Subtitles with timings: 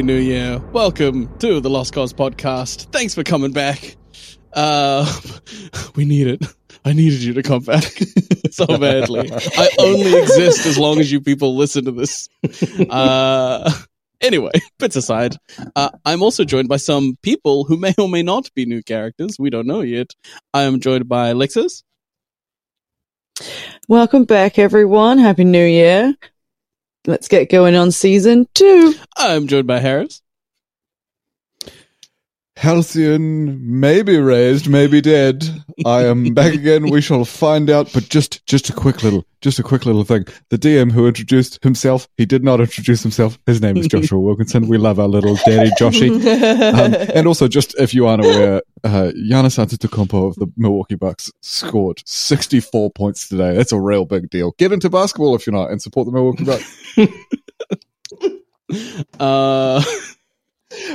[0.00, 0.58] Happy New Year.
[0.72, 2.90] Welcome to the Lost Koz podcast.
[2.90, 3.96] Thanks for coming back.
[4.50, 5.04] Uh,
[5.94, 6.42] we need it.
[6.86, 7.82] I needed you to come back
[8.50, 9.30] so badly.
[9.30, 12.30] I only exist as long as you people listen to this.
[12.88, 13.70] Uh,
[14.22, 15.36] anyway, bits aside,
[15.76, 19.36] uh, I'm also joined by some people who may or may not be new characters.
[19.38, 20.12] We don't know yet.
[20.54, 21.82] I am joined by Lexis.
[23.86, 25.18] Welcome back, everyone.
[25.18, 26.14] Happy New Year.
[27.10, 28.94] Let's get going on season two.
[29.16, 30.22] I'm joined by Harris.
[32.60, 35.48] Halcyon may be raised, may be dead.
[35.86, 36.90] I am back again.
[36.90, 37.90] We shall find out.
[37.94, 40.26] But just, just a quick little, just a quick little thing.
[40.50, 43.38] The DM who introduced himself, he did not introduce himself.
[43.46, 44.68] His name is Joshua Wilkinson.
[44.68, 46.10] We love our little daddy Joshy.
[46.10, 51.32] Um, and also, just if you aren't aware, uh, Giannis Antetokounmpo of the Milwaukee Bucks
[51.40, 53.56] scored 64 points today.
[53.56, 54.52] That's a real big deal.
[54.58, 56.96] Get into basketball if you're not, and support the Milwaukee Bucks.
[59.18, 59.82] Uh,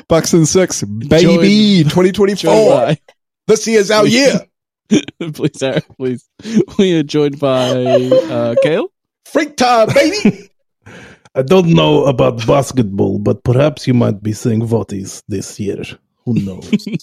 [0.07, 2.95] Bucks and six, baby, 2024.
[3.47, 4.39] This year's our year.
[4.89, 6.29] please, Harris, please.
[6.77, 8.87] We are joined by uh, Kael.
[9.25, 10.49] Freak time, baby.
[11.35, 15.83] I don't know about basketball, but perhaps you might be seeing Votis this year.
[16.25, 16.71] Who knows?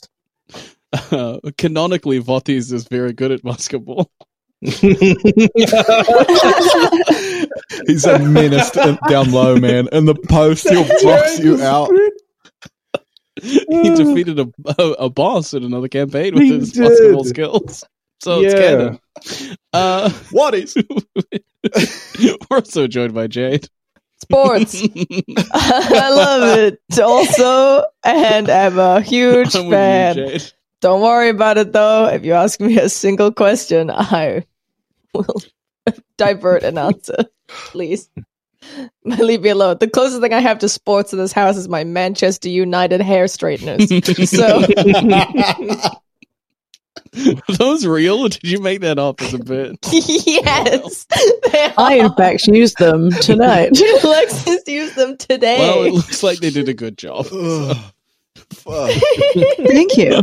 [1.10, 4.10] Uh, canonically, Votis is very good at basketball.
[4.60, 4.84] He's
[8.04, 8.70] a menace
[9.08, 9.88] down low, man.
[9.90, 11.88] In the post, he'll box you out.
[13.72, 14.48] he defeated a,
[14.78, 16.82] a a boss in another campaign with He his did.
[16.88, 17.84] basketball skills.
[18.22, 18.60] So it's Yeah.
[18.60, 18.98] canon.
[19.72, 20.76] Uh, What is?
[22.50, 23.68] we're also joined by Jade.
[24.20, 24.80] Sports.
[25.52, 30.40] I love it also, and I'm a huge I'm with you, fan.
[30.80, 32.06] Don't worry about it though.
[32.06, 34.44] If you ask me a single question, I
[35.12, 35.42] will
[36.16, 37.24] divert an answer.
[37.48, 38.08] Please.
[39.04, 39.76] Leave me alone.
[39.80, 43.26] The closest thing I have to sports in this house is my Manchester United hair
[43.26, 43.88] straighteners.
[44.30, 44.64] so
[47.14, 49.76] Are those real or did you make that up as a bit?
[49.92, 51.04] yes,
[51.52, 53.78] they I, in fact, used them tonight.
[54.02, 55.58] Alexis used them today.
[55.58, 57.26] Well, it looks like they did a good job.
[57.32, 57.76] Ugh.
[58.50, 58.90] Fuck.
[59.58, 60.22] Thank you.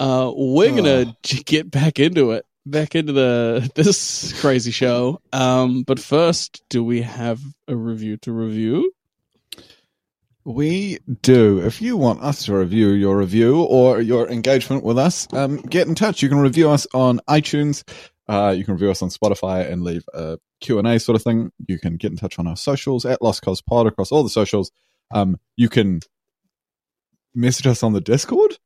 [0.00, 1.14] Uh, we're gonna Oh.
[1.44, 5.20] get back into it, back into the this crazy show.
[5.32, 8.92] Um, but first, do we have a review to review?
[10.44, 11.60] We do.
[11.60, 15.88] If you want us to review your review or your engagement with us, um, get
[15.88, 16.22] in touch.
[16.22, 17.82] You can review us on iTunes.
[18.28, 21.50] Uh, you can review us on Spotify and leave a Q&A sort of thing.
[21.66, 24.28] You can get in touch on our socials at Lost Koz Pod across all the
[24.28, 24.70] socials.
[25.10, 26.00] Um, you can
[27.34, 28.58] message us on the Discord.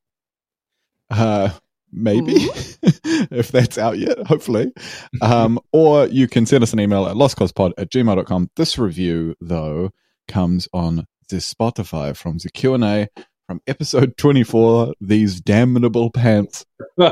[1.10, 1.50] Uh,
[1.92, 2.32] maybe
[3.30, 4.72] if that's out yet, hopefully.
[5.20, 8.50] Um, or you can send us an email at lostkozpod at gmail.com.
[8.56, 9.90] This review, though,
[10.26, 13.08] comes on the Spotify from the Q&A
[13.46, 16.66] from episode 24, These Damnable Pants.
[16.98, 17.10] yes.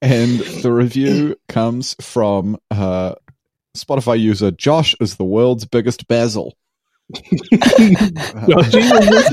[0.00, 3.16] And the review comes from uh,
[3.76, 6.54] Spotify user Josh is the world's biggest basil.
[7.12, 9.28] Joshie, was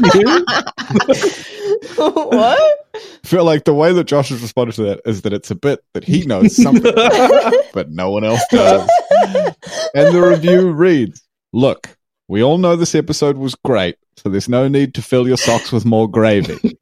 [1.08, 1.56] this you?
[1.96, 2.88] what?
[2.94, 5.56] I feel like the way that Josh has responded to that is that it's a
[5.56, 6.94] bit that he knows something,
[7.74, 8.90] but no one else does.
[9.94, 11.24] And the review reads
[11.54, 11.98] Look,
[12.28, 15.72] we all know this episode was great, so there's no need to fill your socks
[15.72, 16.78] with more gravy.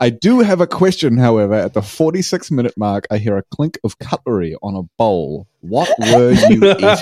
[0.00, 1.54] I do have a question, however.
[1.54, 5.48] At the 46 minute mark, I hear a clink of cutlery on a bowl.
[5.60, 6.94] What were you eating?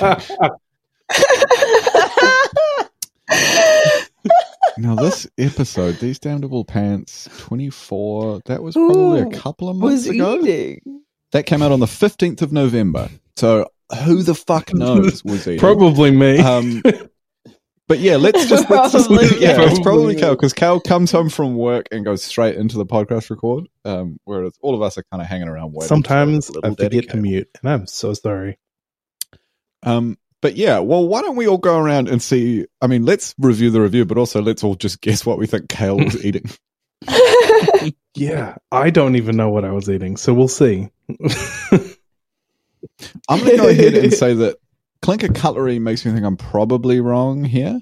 [4.78, 10.06] Now, this episode, These Damnable Pants 24, that was probably Who a couple of months
[10.06, 10.38] was ago.
[10.42, 11.02] eating?
[11.32, 13.08] That came out on the 15th of November.
[13.36, 13.70] So
[14.04, 15.58] who the fuck knows was eating?
[15.60, 16.38] Probably me.
[16.38, 16.82] Um,
[17.88, 19.62] but yeah, let's just, let's just Probably, yeah, yeah.
[19.70, 20.16] it's probably Probably.
[20.16, 23.68] Cal because Cal comes home from work and goes straight into the podcast record.
[23.84, 25.88] Um, whereas all of us are kind of hanging around waiting.
[25.88, 28.58] Sometimes for I little daddy forget to mute, and I'm so sorry.
[29.82, 32.66] Um, but yeah, well, why don't we all go around and see?
[32.80, 35.66] I mean, let's review the review, but also let's all just guess what we think
[35.66, 36.48] Kael was eating.
[38.14, 40.88] Yeah, I don't even know what I was eating, so we'll see.
[43.28, 44.58] I'm going to go ahead and say that
[45.02, 47.80] Clinker Cutlery makes me think I'm probably wrong here.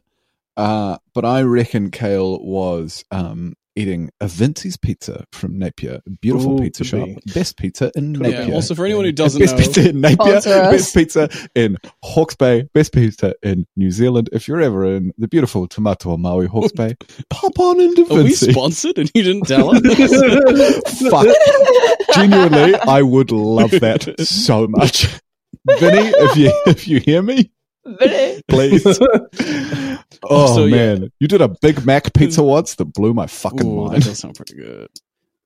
[0.56, 6.00] Uh, but I reckon Kael was um, eating a Vinci's pizza from Napier.
[6.20, 7.06] Beautiful Ooh, picture could shop.
[7.06, 7.32] be.
[7.32, 8.22] Best pizza in Could.
[8.22, 8.48] Napier.
[8.48, 8.54] Yeah.
[8.54, 12.68] Also, for anyone who doesn't best know, pizza in Napier, best pizza in Hawke's Bay,
[12.74, 14.28] best pizza in New Zealand.
[14.32, 16.94] If you're ever in the beautiful Te Matau-a-Māui Hawke's Bay,
[17.30, 19.80] pop on into are we sponsored and you didn't tell us?
[21.10, 21.26] Fuck.
[22.14, 25.06] Genuinely, I would love that so much.
[25.78, 27.50] Vinny, if you if you hear me, Really?
[28.48, 28.84] Please.
[29.00, 30.76] oh Also, yeah.
[30.76, 34.04] man, you did a Big Mac pizza once that blew my fucking Ooh, that mind.
[34.04, 34.88] does sound pretty good.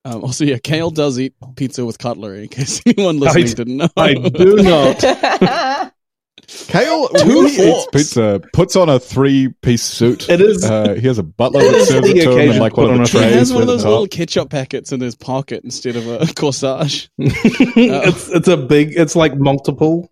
[0.05, 2.43] Um, also, yeah, Kael does eat pizza with cutlery.
[2.43, 5.93] In case anyone listening I- didn't know, I do not.
[6.47, 10.29] Kael, Two when he eats pizza, puts on a three-piece suit.
[10.29, 10.65] It is.
[10.65, 12.61] Uh, he has a butler It that is serves the it to him in occasion
[12.61, 14.49] like one put of on the a he has one of those the little ketchup
[14.49, 17.09] packets in his pocket instead of a corsage.
[17.19, 18.93] it's it's a big.
[18.97, 20.09] It's like multiple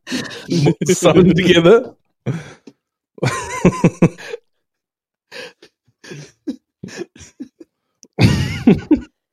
[0.85, 1.95] sewn together.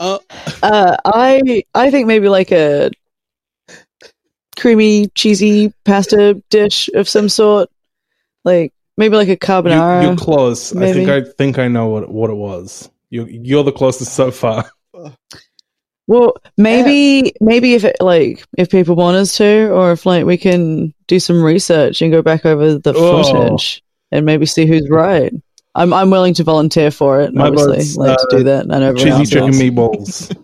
[0.01, 0.19] Uh,
[0.63, 2.91] Uh, I I think maybe like a
[4.57, 7.71] creamy, cheesy pasta dish of some sort,
[8.45, 10.03] like maybe like a You, carbonara.
[10.03, 10.75] you're close.
[10.75, 11.09] I think.
[11.09, 12.91] I think I know what what it was.
[13.11, 14.71] You you're the closest so far.
[16.07, 20.37] Well, maybe maybe if it like if people want us to, or if like we
[20.37, 23.23] can do some research and go back over the Oh.
[23.23, 25.33] footage and maybe see who's right.
[25.75, 27.33] I'm I'm willing to volunteer for it.
[27.35, 28.67] My Obviously, vote's, like to uh, do that.
[28.71, 29.61] I know Cheesy chicken does.
[29.61, 30.37] meatballs.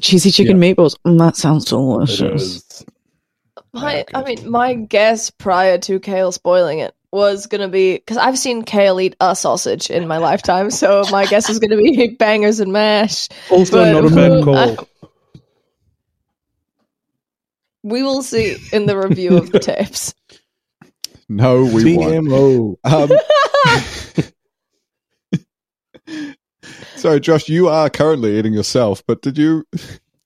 [0.00, 0.96] cheesy chicken meatballs.
[1.06, 2.84] Mm, that sounds delicious.
[3.72, 8.38] My, I mean, my guess prior to Kael spoiling it was gonna be because I've
[8.38, 12.60] seen Kael eat a sausage in my lifetime, so my guess is gonna be bangers
[12.60, 13.28] and mash.
[13.50, 14.86] Also, But- not a bad I-
[17.82, 20.14] We will see in the review of the tapes.
[21.28, 22.26] No, we won't.
[22.28, 22.76] TMO.
[22.84, 23.10] Um,
[26.96, 29.64] so, Josh, you are currently eating yourself, but did you?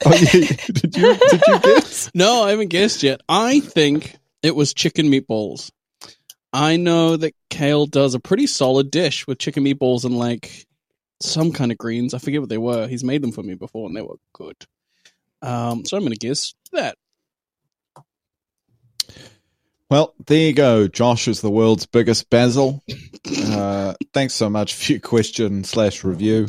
[0.04, 1.14] Oh, did you?
[1.16, 2.10] Did you guess?
[2.14, 3.20] no, I haven't guessed yet.
[3.28, 5.70] I think it was chicken meatballs.
[6.54, 10.66] I know that Kael does a pretty solid dish with chicken meatballs and like
[11.20, 12.14] some kind of greens.
[12.14, 12.86] I forget what they were.
[12.86, 14.56] He's made them for me before and they were good.
[15.42, 16.96] Um, so I'm going to guess that.
[19.90, 20.88] Well, there you go.
[20.88, 22.82] Josh is the world's biggest basil.
[23.50, 26.46] Uh, thanks so much for your question slash review.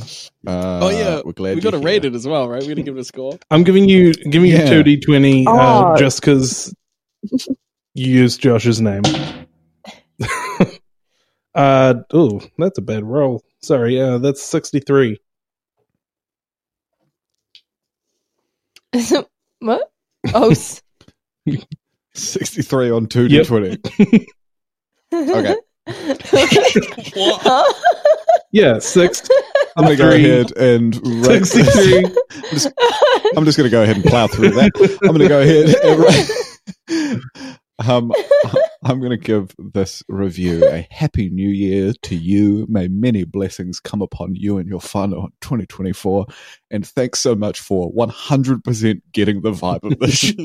[0.47, 2.11] Uh, oh yeah, we're glad we got to rate here.
[2.11, 2.61] it as well, right?
[2.61, 3.37] We're going to give it a score.
[3.51, 4.63] I'm giving you giving Yeah.
[4.63, 5.51] you two d twenty uh,
[5.93, 5.95] Oh.
[5.97, 6.73] just because
[7.93, 9.03] you used Josh's name.
[11.55, 13.43] Uh oh, that's a bad roll.
[13.61, 15.17] Sorry, uh, that's sixty three.
[19.59, 19.91] what?
[20.33, 20.81] Oh, s-
[22.13, 23.47] Sixty-three on two d Yep.
[23.47, 23.77] twenty.
[25.13, 25.55] Okay.
[27.15, 27.73] Huh?
[28.51, 29.21] Yeah, six.
[29.77, 30.25] I'm gonna go Three.
[30.25, 32.65] ahead and rate Sixty this.
[32.65, 32.75] three.
[33.37, 34.71] I'm just going to go ahead and plow through that.
[35.03, 35.99] I'm going to go ahead and
[37.39, 37.57] rate.
[37.87, 38.11] Um,
[38.85, 42.67] I'm going to give this review a happy new year to you.
[42.69, 46.27] May many blessings come upon you and your fun on 2024.
[46.69, 50.35] And thanks so much for 100% getting the vibe of the show.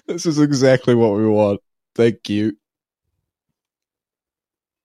[0.08, 1.60] this is exactly what we want.
[1.94, 2.56] Thank you.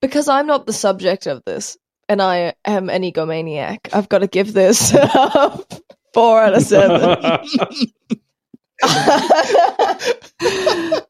[0.01, 1.77] because I'm not the subject of this,
[2.09, 3.89] and I am an egomaniac.
[3.93, 4.91] I've got to give this
[6.13, 7.39] four out of seven.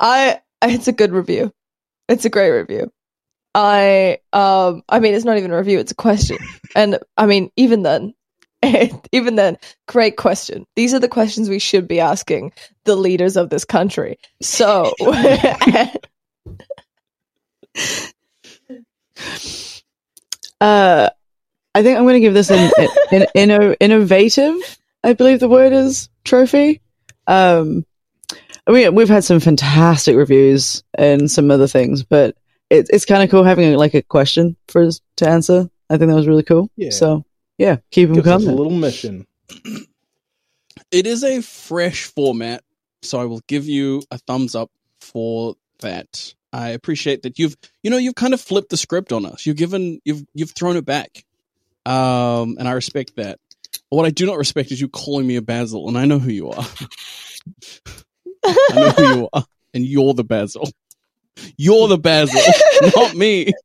[0.00, 1.52] I it's a good review.
[2.08, 2.92] It's a great review.
[3.54, 6.38] I um I mean it's not even a review, it's a question.
[6.74, 8.14] And I mean even then
[9.12, 10.66] even then great question.
[10.76, 12.52] These are the questions we should be asking
[12.84, 14.18] the leaders of this country.
[14.40, 14.92] So
[20.62, 21.10] Uh,
[21.74, 25.48] I think I'm going to give this an, an, an inno- innovative, I believe the
[25.48, 26.80] word is, trophy.
[27.26, 27.84] Um,
[28.66, 32.36] we, we've had some fantastic reviews and some other things, but
[32.70, 35.68] it, it's kind of cool having like a question for us to answer.
[35.90, 36.70] I think that was really cool.
[36.76, 36.90] Yeah.
[36.90, 37.24] So,
[37.58, 39.26] yeah, keep them Gives us a little mission.
[40.90, 42.62] It is a fresh format,
[43.00, 46.34] so I will give you a thumbs up for that.
[46.52, 49.46] I appreciate that you've you know you've kind of flipped the script on us.
[49.46, 51.24] You've given you've you've thrown it back,
[51.86, 53.40] um, and I respect that.
[53.92, 56.18] But what I do not respect is you calling me a Basil, and I know
[56.18, 56.64] who you are.
[58.42, 59.44] I know who you are,
[59.74, 60.66] and you're the Basil.
[61.58, 62.40] You're the Basil,
[62.96, 63.52] not me.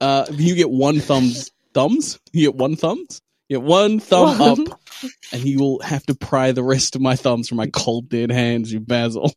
[0.00, 1.52] Uh, you get one thumbs.
[1.74, 2.18] Thumbs?
[2.32, 3.20] You get one thumbs.
[3.50, 4.66] You get one thumb One.
[4.72, 4.80] up,
[5.30, 8.32] and you will have to pry the rest of my thumbs from my cold dead
[8.32, 8.72] hands.
[8.72, 9.32] You Basil.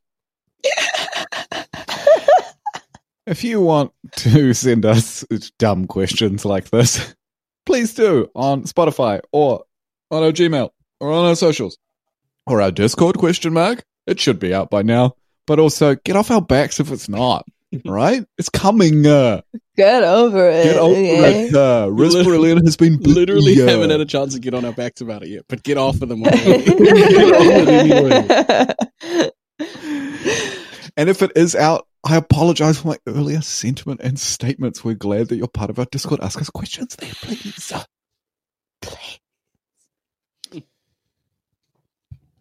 [3.26, 5.26] If you want to send us
[5.60, 7.14] dumb questions like this,
[7.74, 9.64] please do on Spotify or
[10.12, 11.80] on our Gmail or on our socials
[12.46, 13.84] or our Discord question mark.
[14.06, 15.16] It should be out by now.
[15.48, 17.48] But also get off our backs if it's not.
[17.86, 18.24] right?
[18.38, 19.08] It's coming.
[19.08, 19.42] Uh,
[19.76, 20.66] Get over it.
[20.66, 21.48] get over okay?
[21.48, 21.56] it.
[21.56, 23.66] Uh, Riz Literally- has been Literally yeah.
[23.66, 26.00] haven't had a chance to get on our backs about it yet, but get off
[26.00, 26.24] of them.
[30.96, 34.84] And if it is out, I apologize for my earlier sentiment and statements.
[34.84, 36.20] We're glad that you're part of our Discord.
[36.22, 37.72] Ask us questions there, please.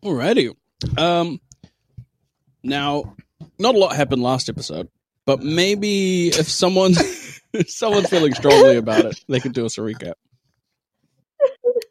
[0.04, 0.56] Alrighty.
[0.98, 1.40] Um,
[2.64, 3.14] now,
[3.58, 4.88] not a lot happened last episode,
[5.26, 6.92] but maybe if someone
[7.52, 10.14] if someone's feeling strongly about it, they can do us a recap.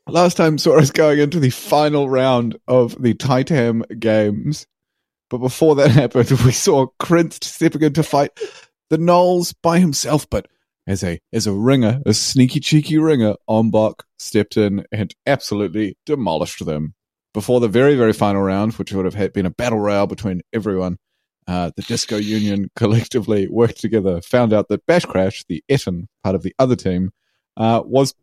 [0.07, 4.67] Last time saw us going into the final round of the Titan games.
[5.31, 8.31] But before that happened, we saw Krintz stepping in to fight
[8.91, 10.29] the Gnolls by himself.
[10.29, 10.47] But
[10.85, 16.63] as a as a ringer, a sneaky cheeky ringer, Ombok stepped in and absolutely demolished
[16.63, 16.93] them.
[17.33, 20.97] Before the very, very final round, which would have been a battle royale between everyone,
[21.47, 26.35] uh, the Disco Union collectively worked together, found out that Bash Crash, the Ettin part
[26.35, 27.11] of the other team,
[27.55, 28.13] uh, was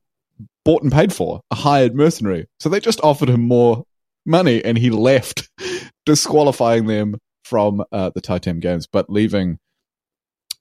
[0.62, 2.48] bought and paid for, a hired mercenary.
[2.60, 3.84] So they just offered him more
[4.26, 5.48] money and he left,
[6.08, 9.58] disqualifying them from uh, the Titan games, but leaving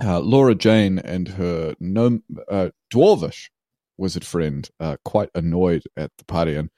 [0.03, 3.49] uh, Laura Jane and her gnome, uh, dwarvish
[3.97, 6.69] wizard friend uh, quite annoyed at the party and,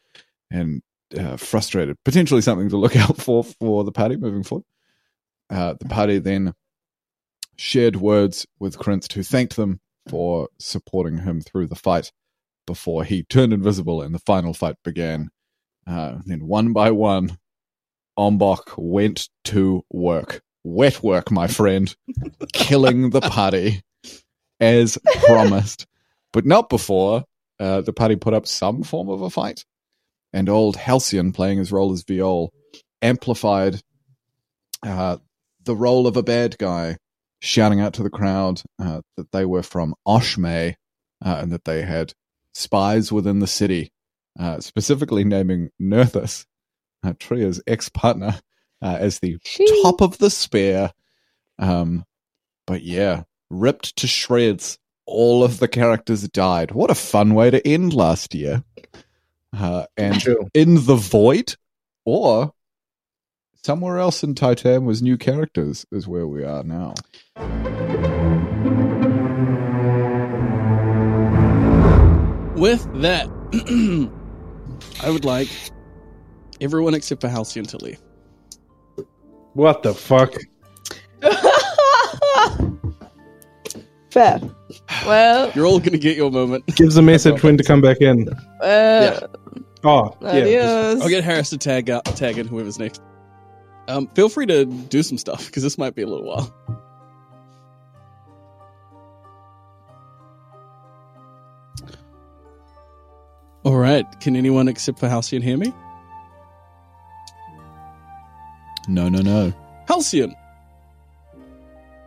[0.51, 0.83] and
[1.17, 1.97] uh, frustrated.
[2.05, 4.65] Potentially something to look out for for the party moving forward.
[5.49, 6.53] Uh, the party then
[7.57, 12.11] shared words with Krintz, who thanked them for supporting him through the fight
[12.67, 15.31] before he turned invisible and the final fight began.
[15.87, 17.39] Uh, then one by one,
[18.19, 20.41] Ombok went to work.
[20.65, 21.95] Wet work, my friend.
[22.53, 23.81] killing the party
[24.59, 25.87] as promised.
[26.33, 27.23] But not before
[27.59, 29.63] uh, the party put up some form of a fight.
[30.33, 32.51] And old Halcyon, playing his role as Viol,
[33.01, 33.81] amplified
[34.83, 35.17] uh,
[35.63, 36.97] the role of a bad guy,
[37.39, 40.75] shouting out to the crowd uh, that they were from Oshme
[41.25, 42.13] uh, and that they had
[42.53, 43.91] spies within the city,
[44.37, 46.45] uh, specifically naming Nerthus,
[47.03, 48.39] uh, Tria's ex partner,
[48.81, 50.91] uh, as the She- top of the spear.
[51.57, 52.05] Um,
[52.67, 54.77] but yeah, ripped to shreds.
[55.05, 56.71] All of the characters died.
[56.71, 58.63] What a fun way to end last year.
[59.57, 60.47] Uh, and True.
[60.53, 61.55] in the void,
[62.05, 62.53] or
[63.63, 66.93] somewhere else in Titan was new characters, is where we are now.
[72.55, 73.29] With that,
[75.01, 75.47] I would like
[76.61, 77.99] everyone except for Halcyon to leave.
[79.53, 80.33] What the fuck?
[84.11, 84.39] Fair.
[85.05, 86.65] Well, You're all going to get your moment.
[86.75, 88.27] Gives a message when to come back in.
[88.61, 89.19] uh,
[89.83, 90.27] Oh, yeah.
[90.29, 91.01] adios.
[91.01, 93.01] I'll get Harris to tag out, tag in whoever's next.
[93.87, 96.53] Um, feel free to do some stuff because this might be a little while.
[103.63, 104.05] All right.
[104.21, 105.73] Can anyone except for Halcyon hear me?
[108.87, 109.53] No, no, no.
[109.87, 110.35] Halcyon,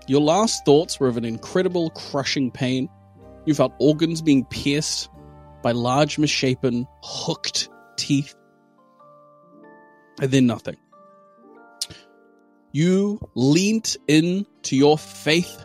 [0.07, 2.89] your last thoughts were of an incredible crushing pain.
[3.45, 5.09] You felt organs being pierced
[5.63, 8.35] by large, misshapen, hooked teeth.
[10.21, 10.77] And then nothing.
[12.73, 15.65] You leant in to your faith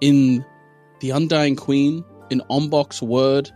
[0.00, 0.44] in
[1.00, 3.50] the Undying Queen, in Ombok's word,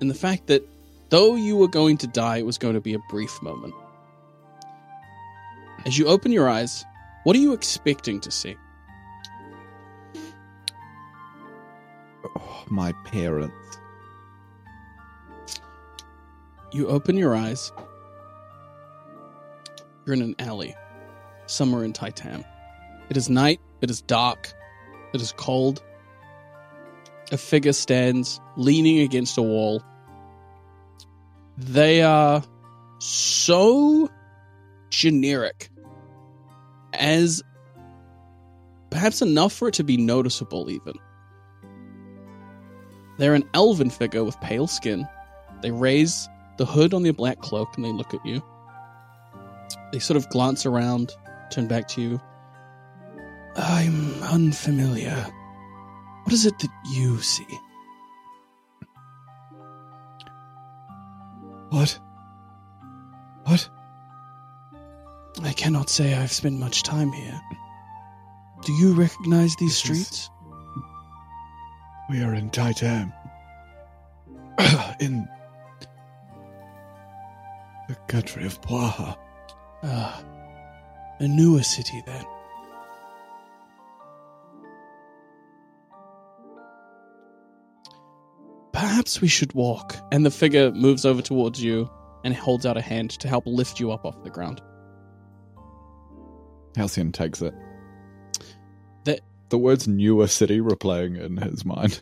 [0.00, 0.62] and the fact that
[1.10, 3.74] though you were going to die, it was going to be a brief moment.
[5.84, 6.84] As you open your eyes,
[7.24, 8.56] what are you expecting to see?
[12.24, 13.78] Oh, my parents.
[16.72, 17.72] You open your eyes.
[20.06, 20.74] You're in an alley,
[21.46, 22.44] somewhere in Titan.
[23.10, 24.52] It is night, it is dark,
[25.12, 25.82] it is cold.
[27.32, 29.82] A figure stands leaning against a wall.
[31.58, 32.42] They are
[32.98, 34.08] so
[34.90, 35.70] generic
[37.02, 37.42] as
[38.90, 40.94] perhaps enough for it to be noticeable, even.
[43.18, 45.06] They're an elven figure with pale skin.
[45.62, 46.28] They raise
[46.58, 48.40] the hood on their black cloak and they look at you.
[49.92, 51.12] They sort of glance around,
[51.50, 52.20] turn back to you.
[53.56, 55.26] I'm unfamiliar.
[56.22, 57.58] What is it that you see?
[61.70, 61.98] What?
[63.44, 63.68] What?
[65.40, 67.40] I cannot say I've spent much time here.
[68.64, 70.10] Do you recognize these this streets?
[70.10, 70.30] Is...
[72.10, 73.12] We are in Titan.
[75.00, 75.26] in
[77.88, 79.16] the country of Poaha.
[79.82, 82.24] A newer city then.
[88.72, 89.96] Perhaps we should walk.
[90.10, 91.90] And the figure moves over towards you
[92.24, 94.60] and holds out a hand to help lift you up off the ground.
[96.76, 97.54] Halcyon takes it.
[99.04, 102.00] The- the words newer city were playing in his mind.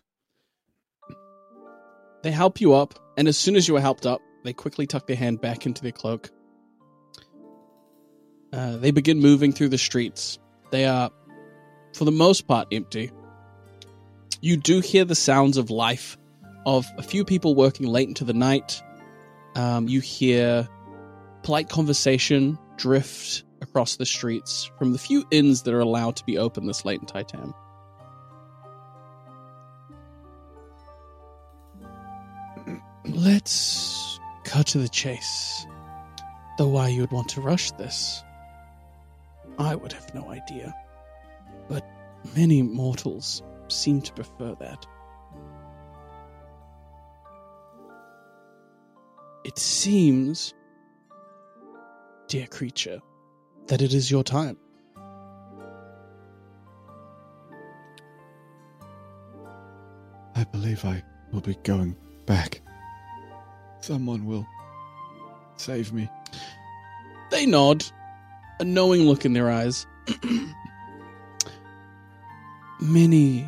[2.22, 5.06] They help you up, and as soon as you are helped up, they quickly tuck
[5.06, 6.30] their hand back into their cloak.
[8.52, 10.38] Uh, they begin moving through the streets.
[10.70, 11.10] They are,
[11.94, 13.10] for the most part, empty.
[14.40, 16.18] You do hear the sounds of life
[16.66, 18.82] of a few people working late into the night.
[19.54, 20.68] Um, you hear
[21.42, 26.36] polite conversation drift across the streets from the few inns that are allowed to be
[26.36, 27.54] open this late in Titan.
[33.04, 35.66] Let's cut to the chase.
[36.58, 38.24] Though why you would want to rush this,
[39.56, 40.74] I would have no idea.
[41.68, 41.88] But
[42.36, 44.84] many mortals seem to prefer that.
[49.44, 50.54] It seems,
[52.26, 53.00] dear creature,
[53.70, 54.56] that it is your time.
[60.34, 61.94] I believe I will be going
[62.26, 62.62] back.
[63.80, 64.44] Someone will
[65.56, 66.10] save me.
[67.30, 67.84] They nod,
[68.58, 69.86] a knowing look in their eyes.
[72.80, 73.46] Many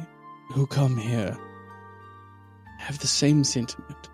[0.52, 1.36] who come here
[2.78, 4.08] have the same sentiment.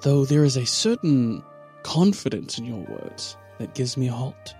[0.00, 1.44] Though there is a certain
[1.82, 4.56] confidence in your words that gives me a halt.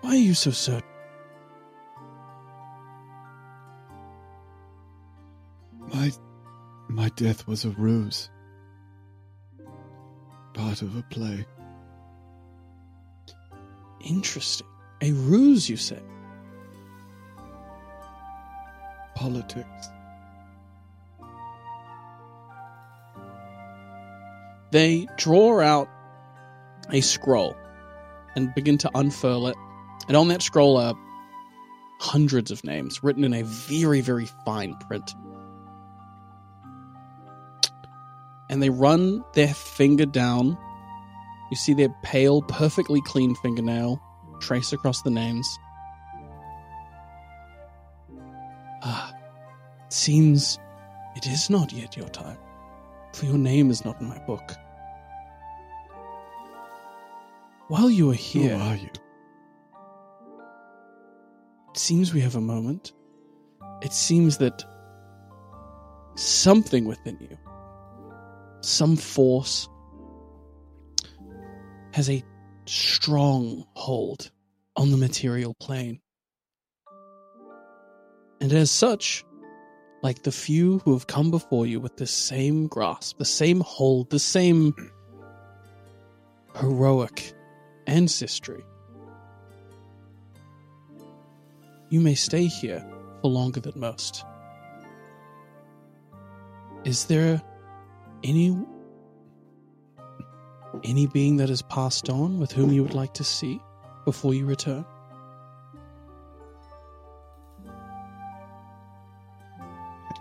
[0.00, 0.88] Why are you so certain?
[5.92, 6.12] My
[6.88, 8.30] my death was a ruse.
[10.52, 11.44] Part of a play.
[14.04, 14.68] Interesting.
[15.02, 16.00] A ruse, you say?
[19.16, 19.88] Politics.
[24.74, 25.88] They draw out
[26.90, 27.54] a scroll
[28.34, 29.56] and begin to unfurl it.
[30.08, 30.96] And on that scroll are
[32.00, 35.14] hundreds of names written in a very, very fine print.
[38.50, 40.58] And they run their finger down.
[41.52, 44.02] You see their pale, perfectly clean fingernail
[44.40, 45.56] trace across the names.
[48.82, 49.14] Ah,
[49.86, 50.58] it seems
[51.14, 52.38] it is not yet your time,
[53.12, 54.56] for your name is not in my book.
[57.74, 58.88] While you are here, Who are you?
[61.70, 62.92] it seems we have a moment.
[63.82, 64.64] It seems that
[66.14, 67.36] something within you,
[68.60, 69.68] some force,
[71.94, 72.22] has a
[72.66, 74.30] strong hold
[74.76, 75.98] on the material plane.
[78.40, 79.24] And as such,
[80.00, 84.10] like the few who have come before you with the same grasp, the same hold,
[84.10, 84.72] the same
[86.54, 87.33] heroic
[87.86, 88.64] ancestry,
[91.90, 92.84] you may stay here
[93.20, 94.24] for longer than most.
[96.84, 97.42] Is there
[98.22, 98.56] any
[100.82, 103.60] any being that has passed on with whom you would like to see
[104.04, 104.84] before you return?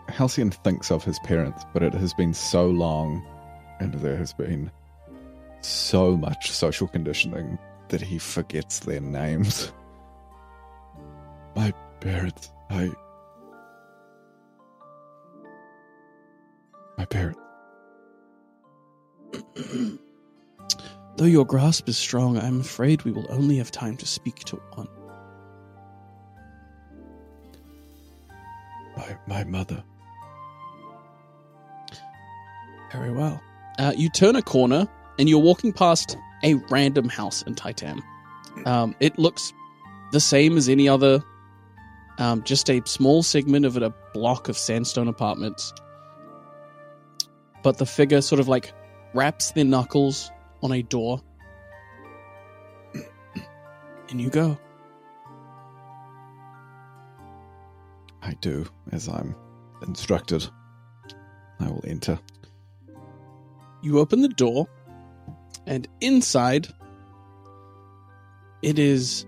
[0.08, 3.26] Halcyon thinks of his parents, but it has been so long
[3.80, 4.72] and there has been
[5.66, 7.58] so much social conditioning
[7.90, 9.72] that he forgets their names.
[11.56, 12.92] My parents, I.
[16.98, 17.40] My parents.
[21.18, 24.36] Though your grasp is strong, I am afraid we will only have time to speak
[24.46, 24.88] to one.
[28.98, 29.84] My, my mother.
[32.92, 33.42] Very well.
[33.80, 38.02] Uh, you turn a corner and you're walking past a random house in Titan.
[38.66, 39.54] Um, it looks
[40.12, 41.24] the same as any other,
[42.18, 45.74] um, just a small segment of it, a block of sandstone apartments.
[47.64, 48.74] But the figure sort of like
[49.14, 51.22] wraps their knuckles on a door.
[54.10, 54.58] and you go.
[58.22, 59.36] I do, as I'm
[59.86, 60.48] instructed.
[61.60, 62.20] I will enter.
[63.82, 64.68] You open the door,
[65.66, 66.68] and inside,
[68.62, 69.26] it is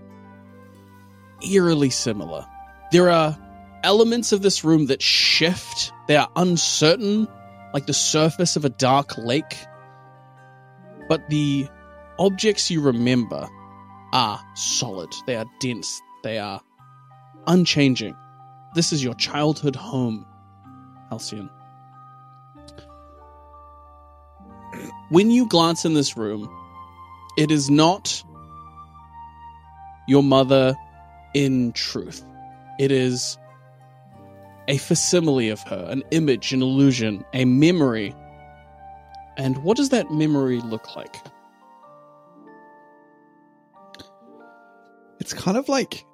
[1.50, 2.46] eerily similar.
[2.92, 3.38] There are
[3.84, 7.28] elements of this room that shift, they are uncertain,
[7.74, 9.58] like the surface of a dark lake.
[11.08, 11.68] But the
[12.18, 13.48] objects you remember
[14.14, 16.62] are solid, they are dense, they are
[17.48, 18.16] unchanging.
[18.74, 20.26] this is your childhood home,
[21.10, 21.50] Halcyon.
[25.10, 26.50] When you glance in this room,
[27.38, 28.24] it is not
[30.08, 30.76] your mother
[31.34, 32.26] in truth.
[32.80, 33.38] It is
[34.68, 38.16] a facsimile of her, an image, an illusion, a memory.
[39.38, 41.16] And what does that memory look like?
[45.20, 46.06] It's kind of like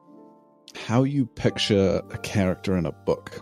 [0.75, 3.41] how you picture a character in a book.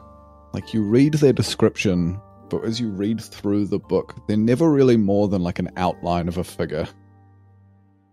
[0.53, 4.97] Like you read their description, but as you read through the book, they're never really
[4.97, 6.87] more than like an outline of a figure.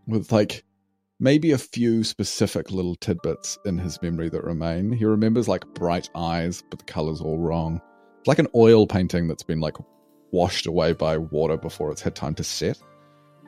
[0.07, 0.64] With like
[1.18, 4.92] maybe a few specific little tidbits in his memory that remain.
[4.92, 7.81] He remembers like bright eyes, but the color's all wrong.
[8.18, 9.77] It's like an oil painting that's been like
[10.31, 12.79] washed away by water before it's had time to set.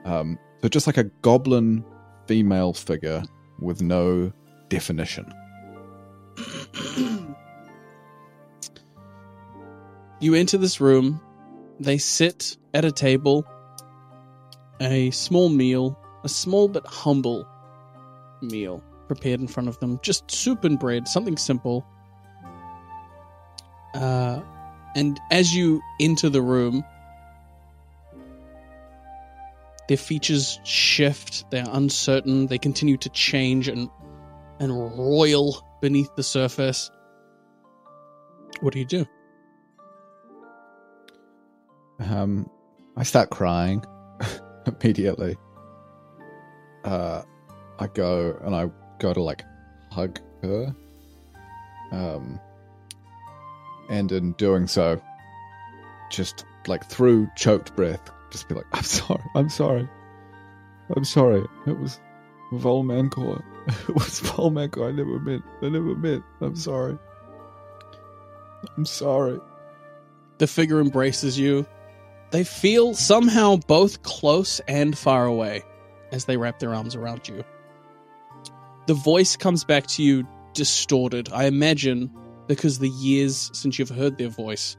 [0.04, 1.84] Um, so just like a goblin
[2.26, 3.22] female figure
[3.60, 4.32] with no
[4.68, 5.30] definition.
[10.20, 11.20] you enter this room.
[11.80, 13.46] They sit at a table,
[14.80, 17.46] a small meal, a small but humble
[18.42, 19.98] meal prepared in front of them.
[20.02, 21.86] Just soup and bread, something simple.
[23.94, 24.40] Uh,
[24.94, 26.84] and as you enter the room,
[29.88, 31.50] their features shift.
[31.50, 32.46] They're uncertain.
[32.46, 33.88] They continue to change and
[34.60, 36.90] and roil beneath the surface.
[38.60, 39.06] What do you do?
[42.00, 42.48] Um,
[42.96, 43.84] I start crying
[44.66, 45.36] immediately.
[46.84, 47.22] Uh,
[47.78, 49.42] I go and I go to like
[49.90, 50.74] hug her.
[51.90, 52.40] Um,
[53.88, 55.00] and in doing so,
[56.10, 59.88] just like through choked breath, just be like, "I'm sorry, I'm sorry,
[60.94, 61.44] I'm sorry.
[61.66, 62.00] It was
[62.52, 63.42] Volmancor.
[63.88, 64.88] It was Volmancor.
[64.88, 65.44] I never meant.
[65.60, 66.24] I never meant.
[66.40, 66.98] I'm sorry.
[68.76, 69.38] I'm sorry."
[70.38, 71.66] The figure embraces you.
[72.30, 75.62] They feel somehow both close and far away
[76.12, 77.42] as they wrap their arms around you.
[78.86, 82.10] The voice comes back to you distorted, I imagine,
[82.46, 84.76] because the years since you've heard their voice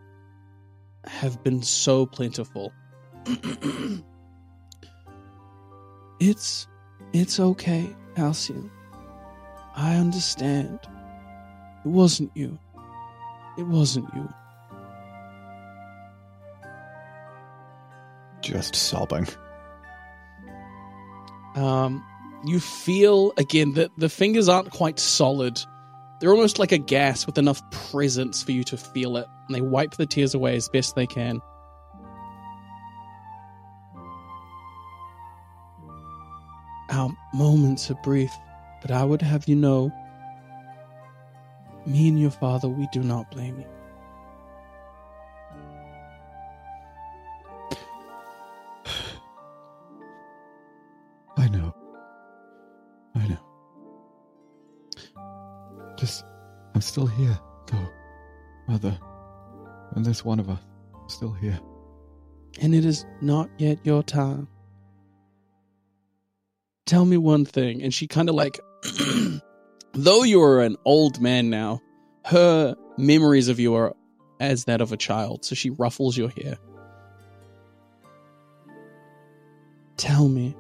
[1.06, 2.74] have been so plentiful.
[6.20, 6.68] it's
[7.14, 8.70] it's okay, Halcyon.
[9.76, 10.80] I understand.
[11.86, 12.60] It wasn't you.
[13.58, 14.28] It wasn't you.
[18.42, 19.28] Just sobbing.
[21.56, 22.06] Um,
[22.46, 25.60] you feel again that the fingers aren't quite solid.
[26.20, 29.62] They're almost like a gas with enough presence for you to feel it, and they
[29.62, 31.42] wipe the tears away as best they can.
[36.90, 38.32] Our moments are brief,
[38.82, 39.92] but I would have you know
[41.86, 43.79] me and your father, we do not blame you.
[56.90, 57.88] Still here, though,
[58.68, 58.98] Mother.
[59.96, 60.60] And there's one of us
[61.08, 61.60] still here.
[62.62, 64.48] and it is not yet your time.
[66.86, 67.84] Tell me one thing.
[67.84, 68.60] And she kind of like,
[69.94, 71.80] though you're an old man now,
[72.26, 73.96] her memories of you are
[74.40, 75.46] as that of a child.
[75.46, 76.58] So she ruffles your hair.
[79.98, 80.56] Tell me,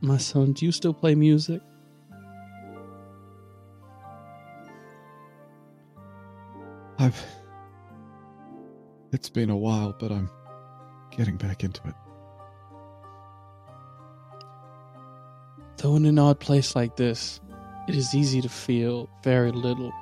[0.00, 1.60] my son, do you still play music?
[6.98, 7.24] I've.
[9.12, 10.28] It's been a while, but I'm
[11.16, 11.94] getting back into it.
[15.76, 17.40] Though in an odd place like this,
[17.86, 19.92] it is easy to feel very little.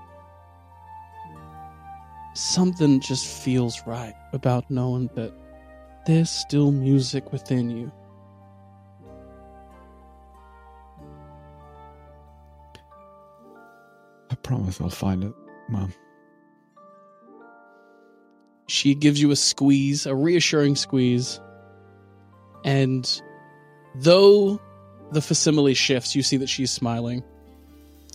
[2.35, 5.33] Something just feels right about knowing that
[6.07, 7.93] there's still music within you.
[14.31, 15.33] I promise I'll find it,
[15.69, 15.93] Mom.
[18.67, 21.41] She gives you a squeeze, a reassuring squeeze.
[22.65, 23.23] And
[23.95, 24.61] though
[25.13, 27.23] the facsimile shifts, you see that she's smiling.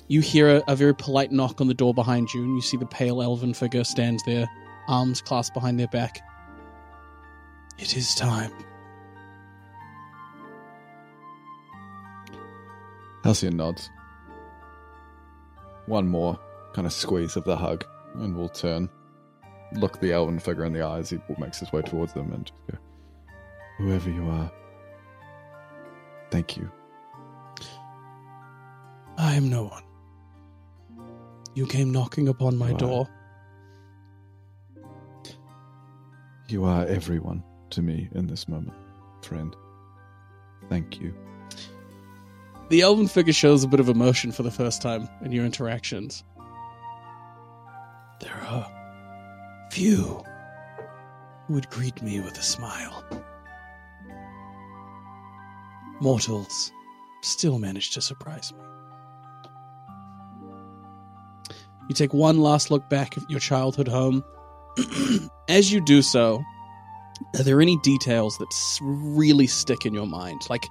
[0.07, 2.75] You hear a, a very polite knock on the door behind you, and you see
[2.75, 4.49] the pale elven figure stands there,
[4.89, 6.19] arms clasped behind their back.
[7.79, 8.51] It is time.
[13.23, 13.89] Halcyon nods.
[15.85, 16.37] One more
[16.73, 17.85] kind of squeeze of the hug,
[18.15, 18.89] and we'll turn,
[19.73, 21.09] look the elven figure in the eyes.
[21.09, 22.77] He makes his way towards them and just go,
[23.77, 24.51] Whoever you are,
[26.29, 26.69] thank you.
[29.17, 29.83] I am no one.
[31.53, 32.77] You came knocking upon my Wow.
[32.77, 33.09] door.
[36.47, 38.77] You are everyone to me in this moment,
[39.21, 39.55] friend.
[40.69, 41.13] Thank you.
[42.69, 46.23] The elven figure shows a bit of emotion for the first time in your interactions.
[48.21, 48.69] There are
[49.71, 50.21] few
[51.47, 53.05] who would greet me with a smile.
[56.01, 56.73] Mortals
[57.21, 58.59] still manage to surprise me.
[61.87, 64.25] You take one last look back at your childhood home.
[65.47, 66.43] As you do so,
[67.37, 70.41] are there any details that really stick in your mind?
[70.49, 70.67] Like,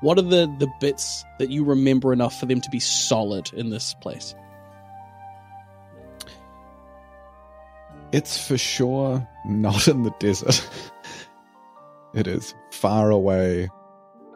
[0.00, 3.68] what are the, the bits that you remember enough for them to be solid in
[3.68, 4.34] this place?
[8.10, 10.66] It's for sure not in the desert.
[12.14, 13.68] it is far away,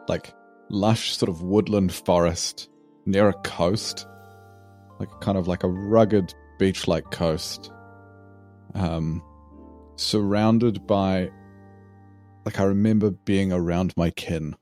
[0.07, 0.31] like
[0.69, 2.69] lush sort of woodland forest
[3.05, 4.05] near a coast,
[4.99, 7.71] like kind of like a rugged beach-like coast,
[8.75, 9.23] um,
[9.95, 11.31] surrounded by,
[12.45, 14.55] like I remember being around my kin,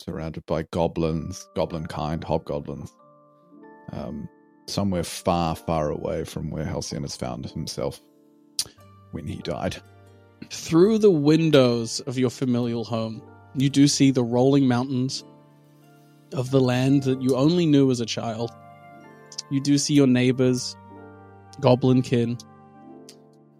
[0.00, 2.90] surrounded by goblins, goblin kind, hobgoblins.
[3.92, 4.28] Um,
[4.66, 8.00] somewhere far, far away from where Halcyon has found himself
[9.14, 9.76] when he died.
[10.50, 13.22] Through the windows of your familial home,
[13.54, 15.24] you do see the rolling mountains
[16.32, 18.50] of the land that you only knew as a child.
[19.50, 20.76] You do see your neighbors,
[21.60, 22.36] goblin kin.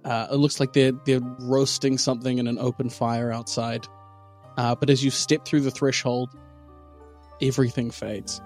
[0.04, 3.86] Uh, it looks like they're they're roasting something in an open fire outside.
[4.58, 6.30] Uh, but as you step through the threshold,
[7.40, 8.40] everything fades.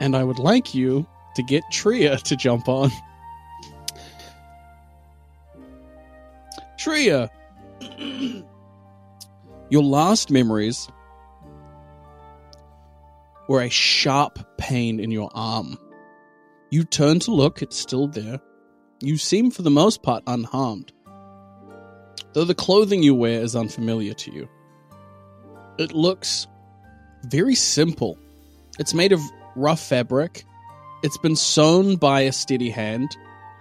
[0.00, 1.06] And I would like you
[1.36, 2.90] to get Tria to jump on.
[6.90, 7.30] Tria,
[9.70, 10.88] your last memories
[13.48, 15.78] were a sharp pain in your arm.
[16.70, 18.40] You turn to look, it's still there.
[19.00, 20.92] You seem, for the most part, unharmed.
[22.32, 24.48] Though the clothing you wear is unfamiliar to you.
[25.78, 26.48] It looks
[27.22, 28.18] very simple.
[28.80, 29.20] It's made of
[29.54, 30.44] rough fabric.
[31.04, 33.16] It's been sewn by a steady hand,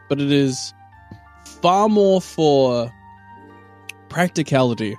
[0.10, 0.74] but it is
[1.62, 2.92] far more for
[4.10, 4.98] practicality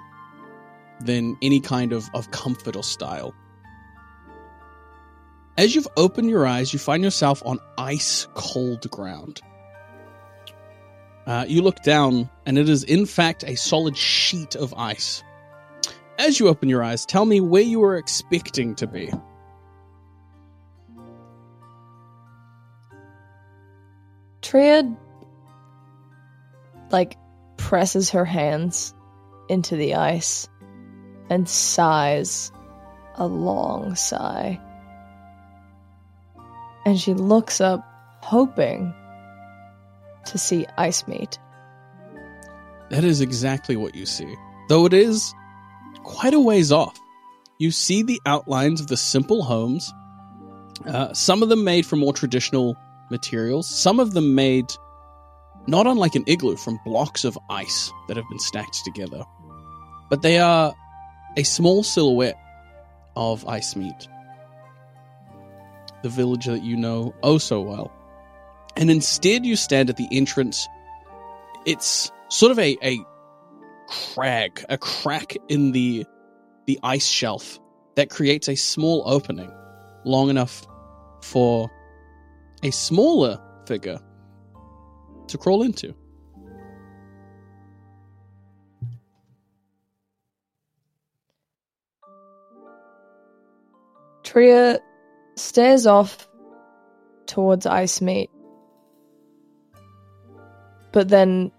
[1.01, 3.35] than any kind of, of comfort or style.
[5.57, 9.43] As you've opened your eyes, you find yourself on ice cold ground.
[11.27, 15.23] Uh, you look down, and it is in fact a solid sheet of ice.
[16.19, 19.11] As you open your eyes, tell me where you were expecting to be.
[24.43, 24.97] Triad
[26.91, 27.17] like
[27.57, 28.95] presses her hands
[29.51, 30.49] into the ice
[31.29, 32.53] and sighs
[33.17, 34.59] a long sigh.
[36.87, 37.85] And she looks up,
[38.23, 38.95] hoping
[40.27, 41.39] to see ice meat.
[42.91, 44.35] That is exactly what you see.
[44.69, 45.35] Though it is
[46.03, 46.99] quite a ways off.
[47.59, 49.93] You see the outlines of the simple homes,
[50.87, 52.75] uh, some of them made from more traditional
[53.11, 54.73] materials, some of them made
[55.67, 59.25] not unlike an igloo from blocks of ice that have been stacked together.
[60.11, 60.75] But they are
[61.37, 62.39] a small silhouette
[63.17, 64.09] of ice meat.
[66.03, 67.93] The village that you know oh so well.
[68.77, 70.67] And instead, you stand at the entrance.
[71.67, 72.99] It's sort of a, a
[73.89, 76.05] crag, a crack in the
[76.67, 77.59] the ice shelf
[77.97, 79.51] that creates a small opening
[80.05, 80.67] long enough
[81.23, 81.71] for
[82.63, 83.99] a smaller figure
[85.29, 85.95] to crawl into.
[94.31, 94.79] Tria
[95.35, 96.29] stares off
[97.27, 98.31] towards ice meat,
[100.93, 101.51] but then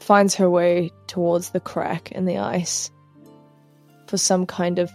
[0.00, 2.90] finds her way towards the crack in the ice
[4.06, 4.92] for some kind of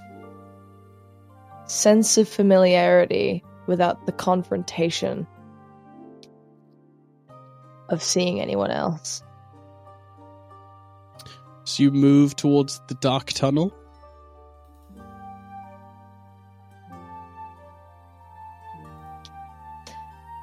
[1.66, 5.26] sense of familiarity without the confrontation
[7.90, 9.24] of seeing anyone else.
[11.64, 13.74] So you move towards the dark tunnel.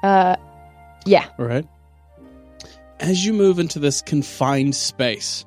[0.03, 0.35] Uh,
[1.05, 1.27] yeah.
[1.39, 1.65] All right.
[2.99, 5.45] As you move into this confined space,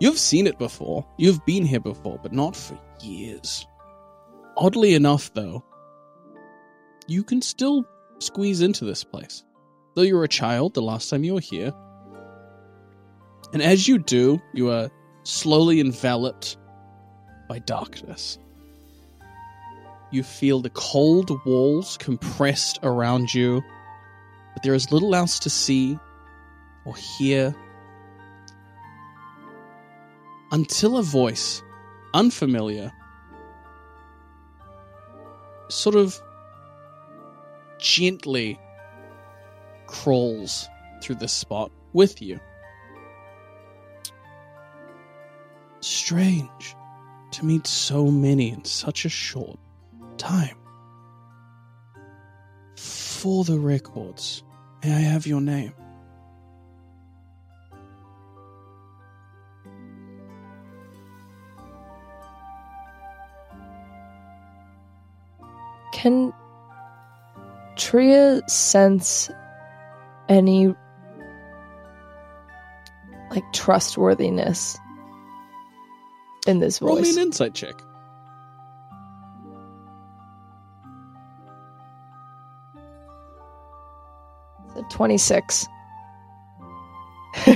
[0.00, 1.06] you've seen it before.
[1.18, 3.66] You've been here before, but not for years.
[4.56, 5.64] Oddly enough, though,
[7.06, 7.84] you can still
[8.18, 9.44] squeeze into this place.
[9.94, 11.72] Though you were a child the last time you were here.
[13.52, 14.90] And as you do, you are
[15.22, 16.56] slowly enveloped
[17.48, 18.38] by darkness.
[20.10, 23.62] You feel the cold walls compressed around you,
[24.54, 25.98] but there is little else to see
[26.86, 27.54] or hear
[30.52, 31.62] until a voice,
[32.14, 32.92] unfamiliar,
[35.68, 36.20] sort of
[37.78, 38.58] gently
[39.86, 40.68] crawls
[41.02, 42.38] through this spot with you.
[45.80, 46.76] Strange
[47.32, 49.58] to meet so many in such a short
[50.16, 50.56] time.
[53.24, 54.42] For the records,
[54.82, 55.72] may I have your name?
[65.94, 66.34] Can
[67.76, 69.30] Tria sense
[70.28, 70.74] any
[73.30, 74.76] like trustworthiness
[76.46, 76.88] in this voice?
[76.88, 77.80] Roll me an insight check.
[84.94, 85.66] 26.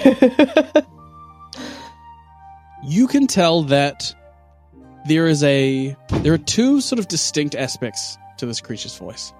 [2.82, 4.12] you can tell that
[5.06, 9.32] there is a there are two sort of distinct aspects to this creature's voice.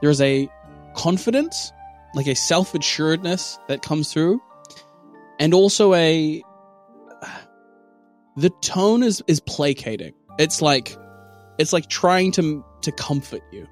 [0.00, 0.48] There is a
[0.94, 1.72] confidence,
[2.14, 4.40] like a self-assuredness that comes through,
[5.40, 6.40] and also a
[8.36, 10.14] the tone is is placating.
[10.38, 10.96] It's like
[11.58, 13.66] it's like trying to to comfort you.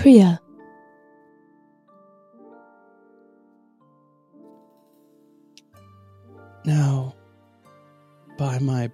[0.00, 0.40] Tria.
[6.64, 7.14] Now,
[8.38, 8.90] by my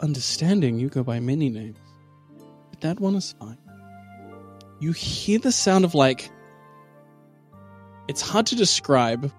[0.00, 1.78] understanding, you go by many names.
[2.70, 3.58] But that one is fine.
[4.80, 6.30] You hear the sound of like.
[8.08, 9.30] It's hard to describe,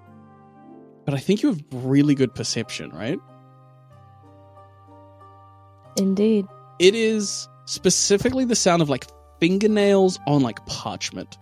[1.04, 3.20] but I think you have really good perception, right?
[5.98, 6.46] Indeed.
[6.78, 9.08] It is specifically the sound of like
[9.46, 11.38] fingernails on like parchment.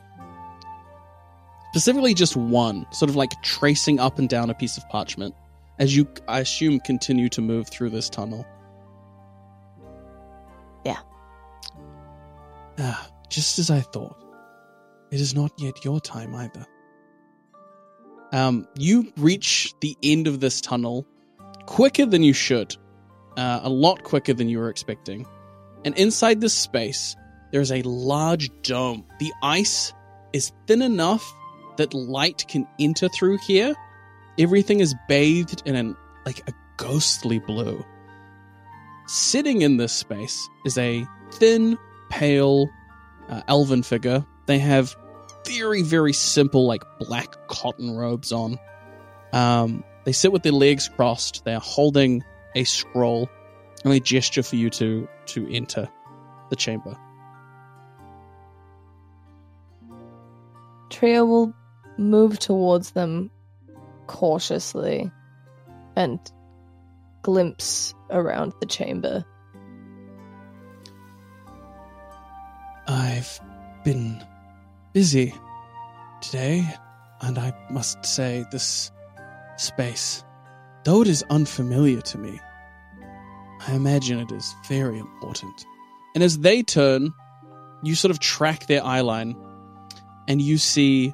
[1.72, 5.34] Specifically, just one, sort of like tracing up and down a piece of parchment
[5.80, 8.46] as you, I assume, continue to move through this tunnel.
[10.86, 11.00] Yeah.
[12.78, 14.22] Ah, just as I thought.
[15.10, 16.66] It is not yet your time either.
[18.34, 21.08] Um, you reach the end of this tunnel
[21.68, 22.76] quicker than you should,
[23.38, 25.26] uh, a lot quicker than you were expecting.
[25.86, 27.16] And inside this space,
[27.54, 29.06] there's a large dome.
[29.20, 29.94] The ice
[30.34, 31.24] is thin enough
[31.78, 33.76] that light can enter through here.
[34.39, 37.86] Everything is bathed in an like a ghostly blue.
[39.06, 41.78] Sitting in this space is a thin,
[42.10, 42.70] pale
[43.30, 44.26] uh, elven figure.
[44.48, 44.96] They have
[45.46, 48.58] very, very simple, like black cotton robes on.
[49.32, 51.46] Um, they sit with their legs crossed.
[51.46, 52.24] They are holding
[52.56, 53.30] a scroll,
[53.84, 55.88] and they gesture for you to to enter
[56.50, 56.98] the chamber.
[60.93, 61.51] Tria will
[61.97, 63.32] move towards them
[64.06, 65.12] cautiously
[65.95, 66.19] and
[67.23, 69.25] glimpse around the chamber.
[72.88, 73.39] I've
[73.84, 74.23] been
[74.93, 75.34] busy
[76.21, 76.63] today,
[77.21, 78.91] and I must say, this
[79.58, 80.23] space,
[80.84, 82.39] though it is unfamiliar to me,
[83.67, 85.65] I imagine it is very important.
[86.13, 87.13] And as they turn,
[87.82, 89.36] you sort of track their eye line,
[90.28, 91.14] and you see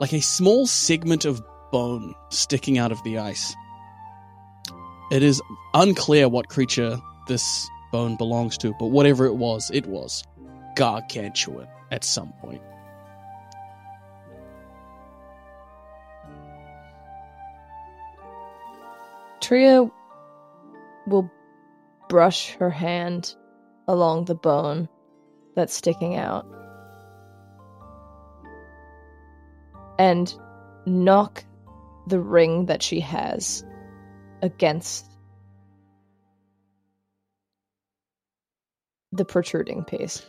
[0.00, 3.54] like a small segment of bone sticking out of the ice.
[5.10, 5.40] It is
[5.74, 10.24] unclear what creature this bone belongs to, but whatever it was, it was
[10.76, 12.62] gargantuan at some point.
[19.40, 19.90] Tria
[21.06, 21.30] will
[22.08, 23.34] brush her hand
[23.88, 24.88] along the bone
[25.54, 26.46] that's sticking out
[30.02, 30.34] and
[30.84, 31.44] knock
[32.08, 33.64] the ring that she has
[34.42, 35.06] against
[39.12, 40.26] the protruding piece.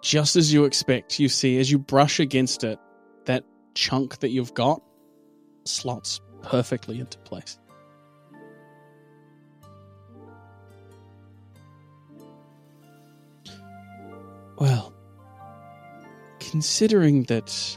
[0.00, 2.78] Just as you expect, you see, as you brush against it,
[3.24, 4.80] that chunk that you've got
[5.64, 7.58] slots perfectly into place.
[14.56, 14.94] Well,
[16.38, 17.76] considering that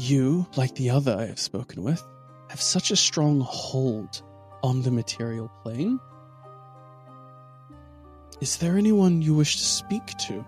[0.00, 2.02] you, like the other I have spoken with,
[2.48, 4.22] have such a strong hold
[4.62, 6.00] on the material plane,
[8.40, 10.44] is there anyone you wish to speak to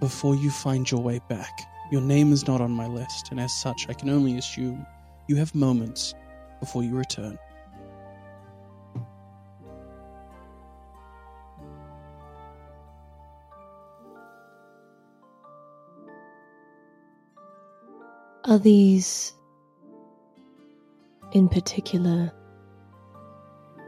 [0.00, 3.52] before you find your way back Your name is not on my list, and as
[3.52, 4.84] such, I can only assume
[5.28, 6.14] you have moments
[6.58, 7.38] before you return.
[18.48, 19.32] Are these,
[21.32, 22.32] in particular,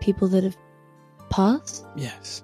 [0.01, 0.57] people that have
[1.31, 1.87] passed?
[1.95, 2.43] Yes.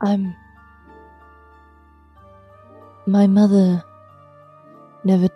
[0.00, 0.36] I'm.
[3.06, 3.82] My mother
[5.02, 5.28] never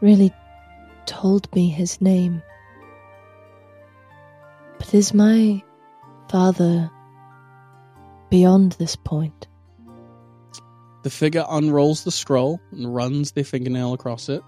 [0.00, 0.32] really
[1.06, 2.42] told me his name.
[4.78, 5.62] But is my
[6.30, 6.90] father
[8.30, 9.46] beyond this point?
[11.02, 14.42] The figure unrolls the scroll and runs their fingernail across it.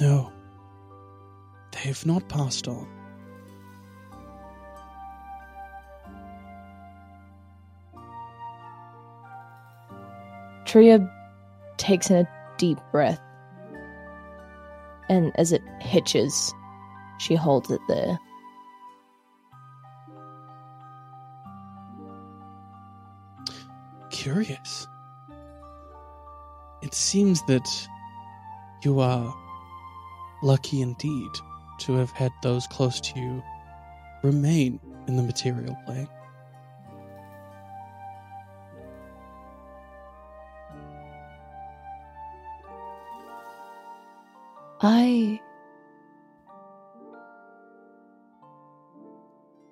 [0.00, 0.32] No.
[1.72, 2.88] They have not passed on.
[10.64, 11.10] Tria
[11.78, 13.20] takes in a deep breath.
[15.08, 16.54] And as it hitches,
[17.18, 18.18] she holds it there.
[24.10, 24.86] Curious.
[26.82, 27.88] It seems that
[28.82, 29.34] you are
[30.42, 31.30] lucky indeed
[31.80, 33.42] to have had those close to you
[34.22, 36.08] remain in the material plane.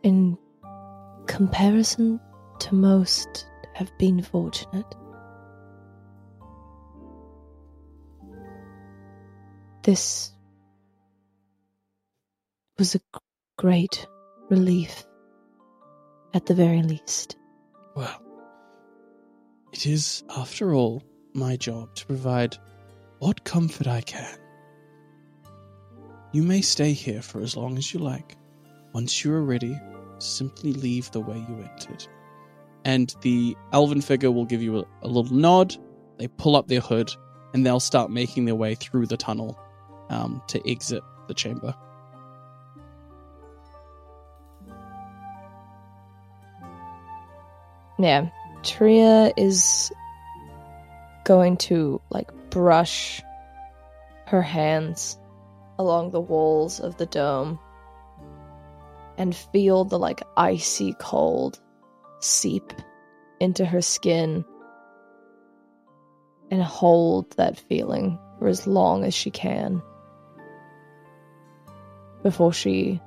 [0.03, 0.39] In
[1.27, 2.21] comparison
[2.61, 4.95] to most, have been fortunate.
[9.83, 10.33] This
[12.79, 13.01] was a
[13.59, 14.07] great
[14.49, 15.05] relief,
[16.35, 17.37] at the very least.
[17.95, 18.23] Well,
[19.73, 21.03] it is, after all,
[21.35, 22.57] my job to provide
[23.19, 24.39] what comfort I can.
[26.37, 28.37] You may stay here for as long as you like.
[28.93, 29.81] Once you are ready,
[30.19, 32.07] simply leave the way you entered.
[32.85, 35.75] And the elven figure will give you a, a little nod.
[36.19, 37.11] They pull up their hood
[37.55, 39.59] and they'll start making their way through the tunnel
[40.11, 41.75] um, to exit the chamber.
[47.99, 48.29] Yeah.
[48.63, 49.91] Tria is
[51.25, 53.23] going to like brush
[54.27, 55.17] her hands
[55.79, 57.59] along the walls of the dome
[59.19, 61.61] and feel the like icy cold
[62.21, 62.73] seep
[63.41, 64.45] into her skin
[66.51, 69.83] and hold that feeling for as long as she can
[72.23, 73.01] before she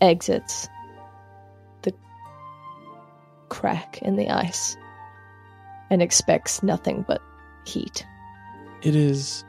[0.00, 0.68] exits
[1.82, 1.92] the
[3.48, 4.76] crack in the ice
[5.90, 7.20] and expects nothing but
[7.64, 8.06] heat.
[8.82, 9.44] It is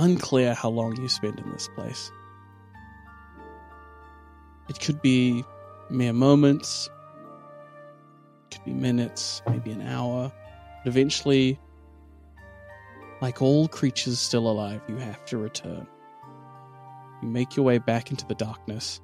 [0.00, 2.10] unclear how long you spend in this place.
[4.68, 5.44] It could be
[5.90, 6.88] mere moments,
[8.46, 10.32] it could be minutes, maybe an hour,
[10.82, 11.58] but eventually,
[13.20, 15.86] like all creatures still alive, you have to return.
[17.20, 19.00] You make your way back into the darkness.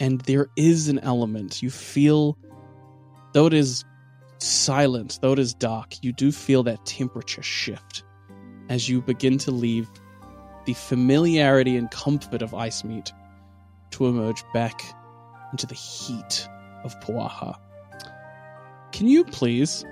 [0.00, 2.36] And there is an element you feel,
[3.34, 3.84] though it is
[4.38, 8.04] silent, though it is dark, you do feel that temperature shift
[8.68, 9.88] as you begin to leave
[10.66, 13.12] the familiarity and comfort of ice meat
[13.90, 14.82] to emerge back
[15.52, 16.46] into the heat
[16.84, 17.56] of Puaha.
[18.92, 19.84] Can you please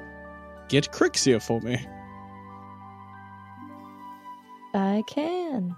[0.68, 1.79] get Crixia for me?
[4.74, 5.74] I can.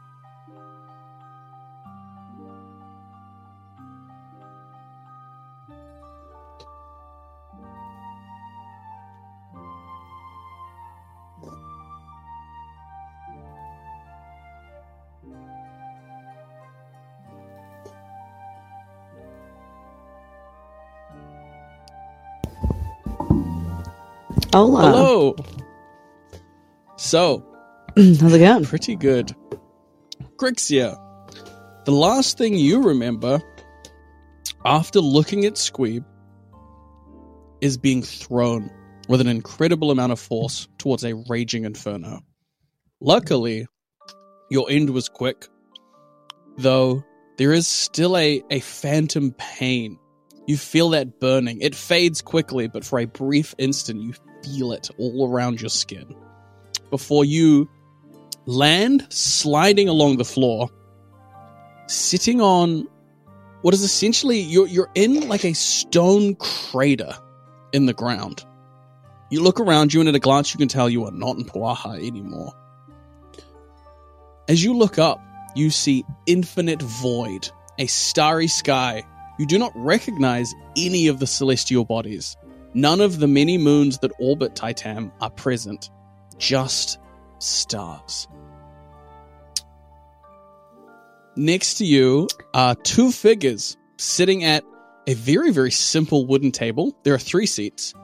[24.59, 24.81] Hola.
[24.91, 25.37] Hello!
[26.97, 27.47] So,
[27.97, 28.65] How's it going?
[28.65, 29.33] pretty good.
[30.37, 30.97] Crixia,
[31.85, 33.41] the last thing you remember
[34.65, 36.05] after looking at Squeeb
[37.61, 38.69] is being thrown
[39.09, 42.23] with an incredible amount of force towards a raging inferno.
[43.01, 43.65] Luckily,
[44.51, 45.47] your end was quick,
[46.57, 47.05] though
[47.37, 50.01] there is still a, a phantom pain
[50.49, 51.61] You feel that burning.
[51.61, 56.17] It fades quickly, but for a brief instant, you feel it all around your skin.
[56.89, 57.69] Before you
[58.47, 60.71] land, sliding along the floor,
[61.87, 62.89] sitting on
[63.61, 67.13] what is essentially you're you're in like a stone crater
[67.75, 68.43] in the ground.
[69.31, 71.45] You look around you, and at a glance, you can tell you are not in
[71.45, 72.55] Puaha anymore.
[74.49, 75.21] As you look up,
[75.55, 79.05] you see infinite void, a starry sky.
[79.39, 82.37] You do not recognize any of the celestial bodies.
[82.75, 85.91] None of the many moons that orbit Titan are present,
[86.39, 86.99] just
[87.39, 88.29] stars.
[91.37, 94.65] Next to you are two figures sitting at
[95.07, 96.97] a very, very simple wooden table.
[97.05, 97.95] There are three seats.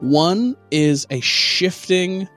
[0.00, 2.28] One is a shifting,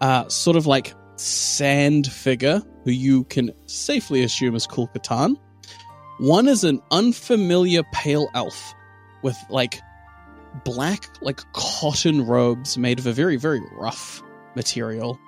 [0.00, 5.36] uh, sort of like sand figure who you can safely assume is Kul Katan.
[6.20, 8.74] One is an unfamiliar pale elf
[9.22, 9.80] with like
[10.64, 14.22] black, like cotton robes made of a very, very rough
[14.54, 15.18] material.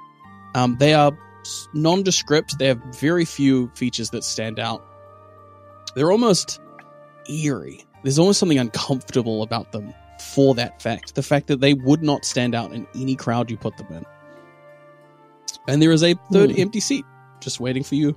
[0.55, 1.17] Um, they are
[1.73, 2.59] nondescript.
[2.59, 4.85] They have very few features that stand out.
[5.95, 6.61] They're almost
[7.29, 7.87] eerie.
[8.03, 9.95] There's almost something uncomfortable about them
[10.35, 11.15] for that fact.
[11.15, 14.05] The fact that they would not stand out in any crowd you put them in.
[15.69, 16.61] And there is a third Hmm.
[16.61, 17.05] empty seat
[17.41, 18.17] just waiting for you.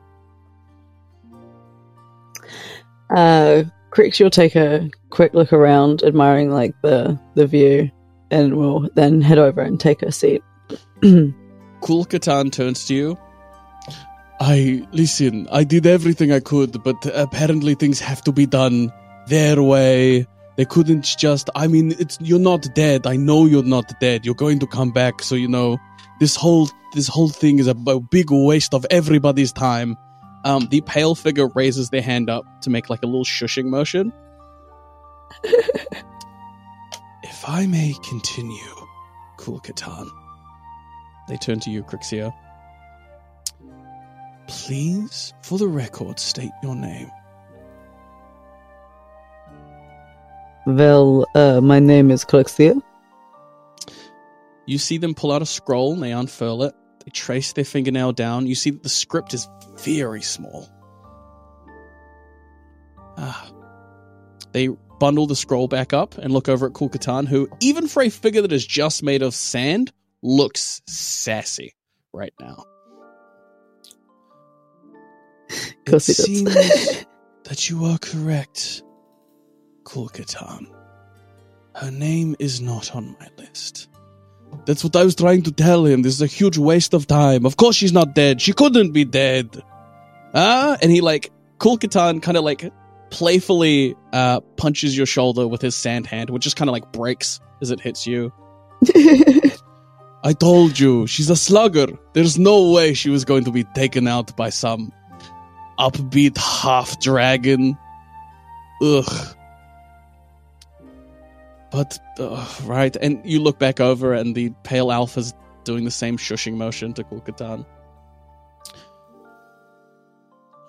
[3.10, 7.90] Uh, Crix, you'll take a quick look around, admiring like the the view,
[8.32, 10.44] and we'll then head over and take a seat.
[11.02, 13.18] Kul Katan turns to you.
[14.40, 15.48] I listen.
[15.52, 18.92] I did everything I could, but apparently things have to be done
[19.28, 20.28] their way.
[20.58, 21.50] They couldn't just.
[21.56, 23.08] I mean, it's you're not dead.
[23.08, 24.26] I know you're not dead.
[24.26, 25.22] You're going to come back.
[25.22, 25.78] So you know,
[26.20, 29.96] this whole this whole thing is a, a big waste of everybody's time.
[30.46, 34.14] Um, the pale figure raises their hand up to make like a little shushing motion.
[35.44, 36.04] if
[37.48, 38.76] I may continue,
[39.38, 40.08] Kul Katan.
[41.28, 42.32] They turn to you, Crixia.
[44.48, 47.10] Please, for the record, state your name.
[50.68, 52.80] well, uh, my name is Crixia.
[54.68, 56.74] You see them pull out a scroll and they unfurl it.
[57.06, 58.48] They trace their fingernail down.
[58.48, 59.48] You see that the script is
[59.78, 60.70] very small.
[63.18, 63.52] Ah.
[64.52, 68.10] They bundle the scroll back up and look over at Kulkatan, who, even for a
[68.10, 69.92] figure that is just made of sand,
[70.22, 71.76] looks sassy
[72.14, 72.64] right now.
[75.86, 76.54] It seems
[77.44, 78.82] that you are correct,
[79.84, 80.68] Kulkatan.
[81.76, 83.90] Her name is not on my list.
[84.66, 86.02] That's what I was trying to tell him.
[86.02, 87.46] This is a huge waste of time.
[87.46, 88.42] Of course she's not dead.
[88.42, 89.62] She couldn't be dead.
[90.34, 92.72] Ah, and he like Kulkatan kind of like
[93.10, 97.40] playfully uh punches your shoulder with his sand hand, which just kind of like breaks
[97.62, 98.34] as it hits you.
[100.24, 101.88] I told you, she's a slugger.
[102.14, 104.92] There's no way she was going to be taken out by some
[105.78, 107.78] upbeat half dragon.
[108.82, 109.36] Ugh.
[111.76, 115.34] But, uh, right, and you look back over, and the pale alpha's
[115.66, 117.66] doing the same shushing motion to Kulkatan.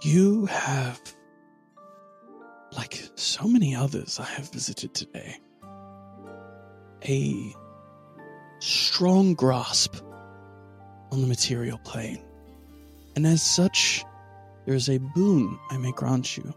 [0.02, 1.00] You have,
[2.72, 5.36] like so many others I have visited today,
[7.04, 7.54] a
[8.58, 9.94] strong grasp
[11.12, 12.20] on the material plane.
[13.14, 14.04] And as such,
[14.64, 16.52] there is a boon I may grant you.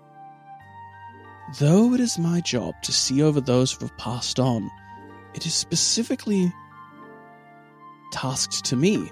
[1.57, 4.69] Though it is my job to see over those who have passed on,
[5.33, 6.53] it is specifically
[8.11, 9.11] tasked to me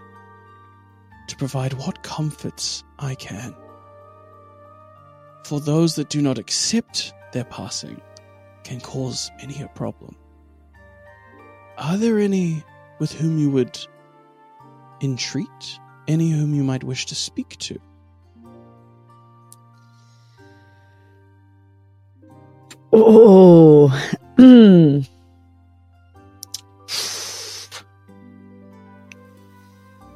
[1.28, 3.56] to provide what comforts I can.
[5.46, 8.00] For those that do not accept their passing
[8.64, 10.16] can cause many a problem.
[11.78, 12.64] Are there any
[13.00, 13.80] with whom you would
[15.02, 15.80] entreat?
[16.08, 17.80] Any whom you might wish to speak to?
[22.94, 23.88] Oh,
[24.38, 25.02] hmm.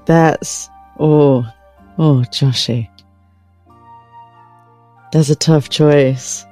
[0.06, 0.70] That's
[1.00, 1.46] oh,
[1.98, 2.90] oh, Joshy.
[5.12, 6.46] That's a tough choice.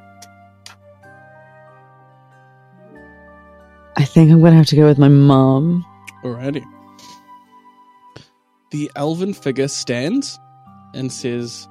[3.98, 5.86] I think I'm gonna have to go with my mom.
[6.24, 6.64] Alrighty.
[8.72, 10.40] The elven figure stands
[10.94, 11.68] and says,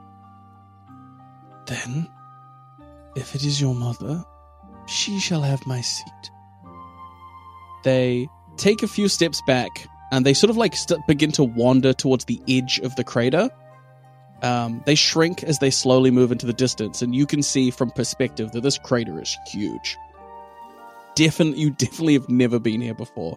[1.67, 2.09] Then,
[3.17, 4.25] if it is your mother,
[4.89, 6.31] she shall have my seat.
[7.85, 11.93] They take a few steps back and they sort of like st- begin to wander
[11.93, 13.51] towards the edge of the crater.
[14.43, 17.91] Um, they shrink as they slowly move into the distance, and you can see from
[17.91, 19.97] perspective that this crater is huge.
[21.17, 23.37] definitely you definitely have never been here before.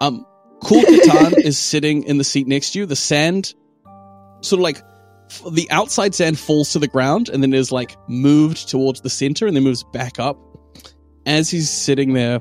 [0.00, 0.24] Um,
[0.62, 2.86] Kul Katan is sitting in the seat next to you.
[2.86, 3.52] The sand,
[4.40, 4.80] sort of like
[5.28, 9.10] f- the outside sand falls to the ground and then is like moved towards the
[9.10, 10.38] center and then moves back up.
[11.28, 12.40] As he's sitting there,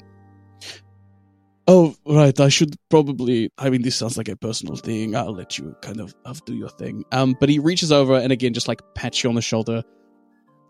[1.68, 3.52] oh right, I should probably.
[3.58, 5.14] I mean, this sounds like a personal thing.
[5.14, 7.04] I'll let you kind of, of do your thing.
[7.12, 9.84] Um, but he reaches over and again just like pats you on the shoulder.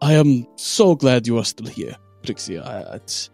[0.02, 1.96] I am so glad you are still here,
[2.26, 2.60] Crixie.
[2.60, 3.30] I, it's,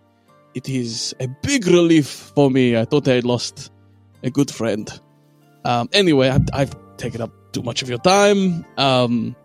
[0.53, 2.77] it is a big relief for me.
[2.77, 3.71] I thought I had lost
[4.21, 4.89] a good friend.
[5.63, 8.65] Um, anyway, I've, I've taken up too much of your time.
[8.77, 9.35] Um,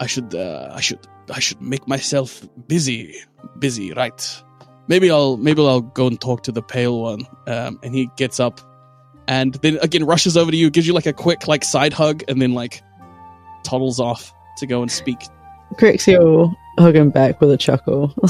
[0.00, 1.00] I should, uh, I should,
[1.32, 3.16] I should make myself busy,
[3.58, 4.42] busy, right?
[4.88, 7.26] Maybe I'll, maybe I'll go and talk to the pale one.
[7.46, 8.60] Um, and he gets up,
[9.26, 12.22] and then again rushes over to you, gives you like a quick like side hug,
[12.28, 12.82] and then like
[13.64, 15.18] toddles off to go and speak
[15.76, 18.14] Crixie will hug him back with a chuckle.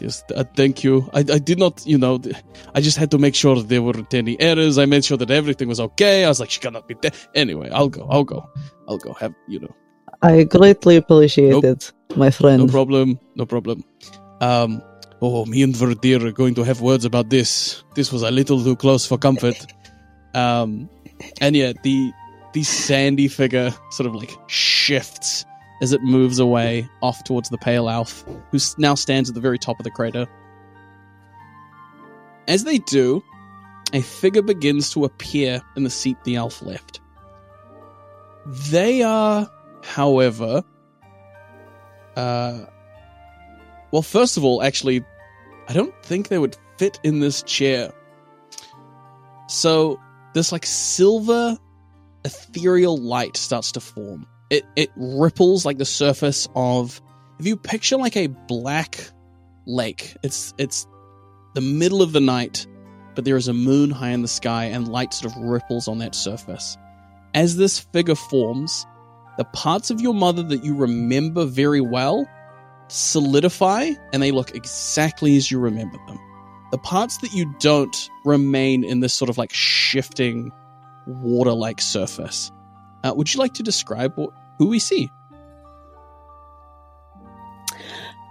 [0.00, 1.10] Yes, uh, thank you.
[1.12, 2.18] I, I did not, you know,
[2.74, 4.78] I just had to make sure there weren't any errors.
[4.78, 6.24] I made sure that everything was okay.
[6.24, 7.14] I was like, she cannot be dead.
[7.34, 8.06] Anyway, I'll go.
[8.10, 8.48] I'll go.
[8.88, 9.12] I'll go.
[9.12, 9.76] Have you know,
[10.22, 12.66] I greatly appreciate it, my friend.
[12.66, 13.84] no problem, no problem.
[14.40, 14.82] Um,
[15.22, 17.82] oh, me and Verdir are going to have words about this.
[17.94, 19.56] This was a little too close for comfort.
[20.34, 20.88] Um,
[21.40, 22.12] and yeah, the
[22.52, 25.44] the sandy figure sort of like shifts
[25.82, 29.58] as it moves away off towards the pale elf, who now stands at the very
[29.58, 30.26] top of the crater.
[32.48, 33.22] As they do,
[33.92, 37.00] a figure begins to appear in the seat the elf left.
[38.46, 39.50] They are,
[39.82, 40.64] however,
[42.16, 42.66] uh,
[43.90, 45.04] well, first of all, actually,
[45.68, 47.92] I don't think they would fit in this chair.
[49.48, 50.00] So,
[50.34, 51.58] this like silver
[52.24, 54.26] ethereal light starts to form.
[54.50, 57.00] It it ripples like the surface of
[57.38, 59.00] if you picture like a black
[59.66, 60.16] lake.
[60.22, 60.86] It's it's
[61.54, 62.66] the middle of the night,
[63.14, 65.98] but there is a moon high in the sky and light sort of ripples on
[65.98, 66.76] that surface.
[67.34, 68.86] As this figure forms,
[69.38, 72.28] the parts of your mother that you remember very well
[72.88, 76.18] solidify and they look exactly as you remember them.
[76.72, 80.52] The parts that you don't remain in this sort of like shifting
[81.06, 82.52] water like surface.
[83.02, 85.10] Uh, would you like to describe what, who we see?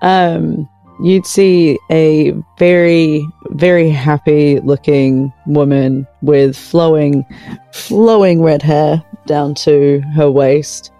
[0.01, 0.69] um,
[1.01, 7.25] you'd see a very, very happy looking woman with flowing,
[7.73, 10.91] flowing red hair down to her waist.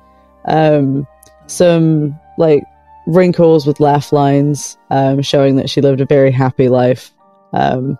[0.46, 1.06] Um,
[1.48, 2.64] some like
[3.08, 7.12] wrinkles with laugh lines, um, showing that she lived a very happy life.
[7.52, 7.98] Um,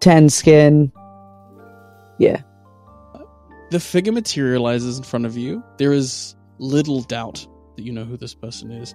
[0.00, 0.92] tan skin.
[2.18, 2.42] Yeah.
[3.70, 5.62] The figure materializes in front of you.
[5.78, 7.46] There is little doubt
[7.76, 8.94] that you know who this person is.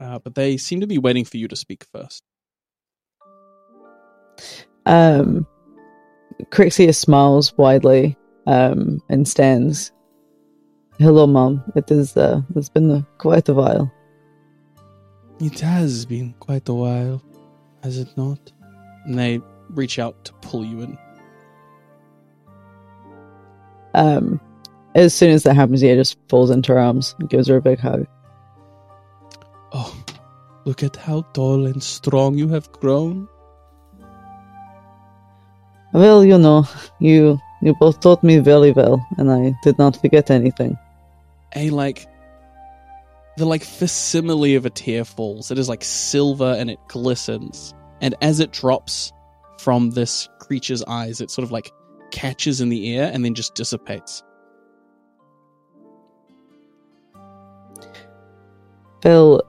[0.00, 2.22] Uh, but they seem to be waiting for you to speak first.
[4.86, 5.46] Um,
[6.46, 8.16] Crixia smiles widely
[8.46, 9.92] um, and stands.
[10.98, 11.62] Hello, Mom.
[11.76, 12.16] It is.
[12.16, 13.92] Uh, it's been uh, quite a while.
[15.40, 17.22] It has been quite a while,
[17.84, 18.52] has it not?
[19.04, 20.98] And they reach out to pull you in.
[23.94, 24.40] Um,
[24.96, 27.62] as soon as that happens, he just falls into her arms and gives her a
[27.62, 28.06] big hug.
[29.72, 29.96] Oh,
[30.64, 33.28] look at how tall and strong you have grown.
[35.98, 36.64] Well, you know,
[37.00, 40.78] you you both taught me very well, and I did not forget anything.
[41.56, 42.06] a like
[43.36, 45.50] the like facsimile of a tear falls.
[45.50, 47.74] It is like silver and it glistens.
[48.00, 49.12] And as it drops
[49.58, 51.72] from this creature's eyes, it sort of like
[52.12, 54.22] catches in the air and then just dissipates.
[59.02, 59.42] Phil,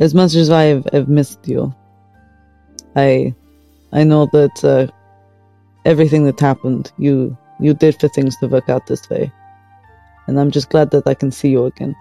[0.00, 1.74] as much as I have, have missed you,
[2.96, 3.34] I
[3.92, 4.90] I know that uh,
[5.84, 9.32] everything that happened, you you did for things to work out this way,
[10.26, 11.94] and I'm just glad that I can see you again.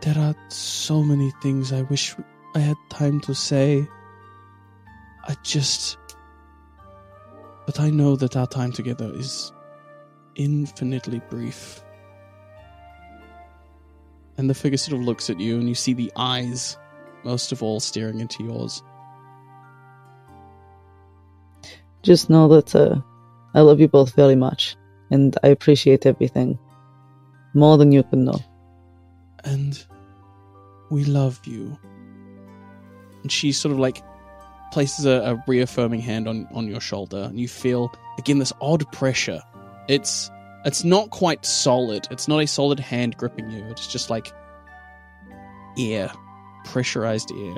[0.00, 2.14] There are so many things I wish
[2.54, 3.86] I had time to say.
[5.24, 5.96] I just.
[7.66, 9.52] But I know that our time together is
[10.34, 11.82] infinitely brief.
[14.36, 16.76] And the figure sort of looks at you, and you see the eyes,
[17.22, 18.82] most of all, staring into yours.
[22.02, 22.96] Just know that uh,
[23.54, 24.76] I love you both very much,
[25.10, 26.58] and I appreciate everything
[27.54, 28.40] more than you can know.
[29.44, 29.84] and
[30.90, 31.78] we love you.
[33.22, 34.02] And she sort of like
[34.72, 38.90] places a, a reaffirming hand on, on your shoulder, and you feel again this odd
[38.92, 39.40] pressure.
[39.88, 40.30] It's
[40.64, 42.06] it's not quite solid.
[42.10, 43.64] It's not a solid hand gripping you.
[43.70, 44.28] It's just like
[45.78, 46.10] air,
[46.64, 47.56] pressurized air.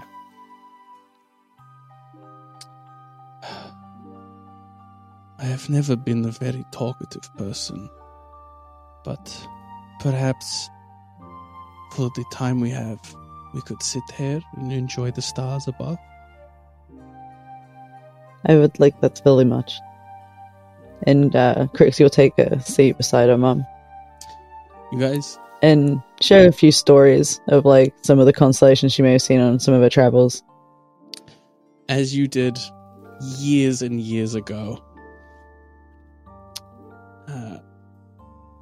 [5.39, 7.91] I have never been a very talkative person,
[9.05, 9.49] but
[10.01, 10.71] perhaps
[11.93, 13.01] for the time we have,
[13.53, 15.99] we could sit here and enjoy the stars above.
[18.47, 19.79] I would like that very much.
[21.07, 23.67] And uh, Crixie will take a seat beside her mum
[24.93, 29.13] You guys, and share a few stories of like some of the constellations she may
[29.13, 30.43] have seen on some of her travels.
[31.89, 32.59] as you did
[33.39, 34.84] years and years ago,
[37.29, 37.59] uh,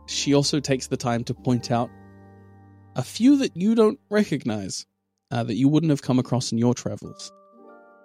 [0.06, 1.90] she also takes the time to point out
[2.96, 4.86] a few that you don't recognize,
[5.30, 7.32] uh, that you wouldn't have come across in your travels,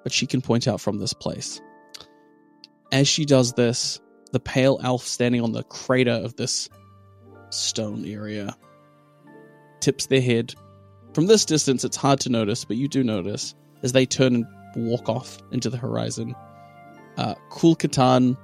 [0.04, 1.62] but she can point out from this place.
[2.92, 4.00] As she does this,
[4.32, 6.70] the pale elf standing on the crater of this
[7.50, 8.56] stone area
[9.80, 10.54] tips their head.
[11.14, 14.46] From this distance, it's hard to notice, but you do notice as they turn and
[14.76, 16.36] walk off into the horizon.
[17.18, 18.38] Uh, Kul Katan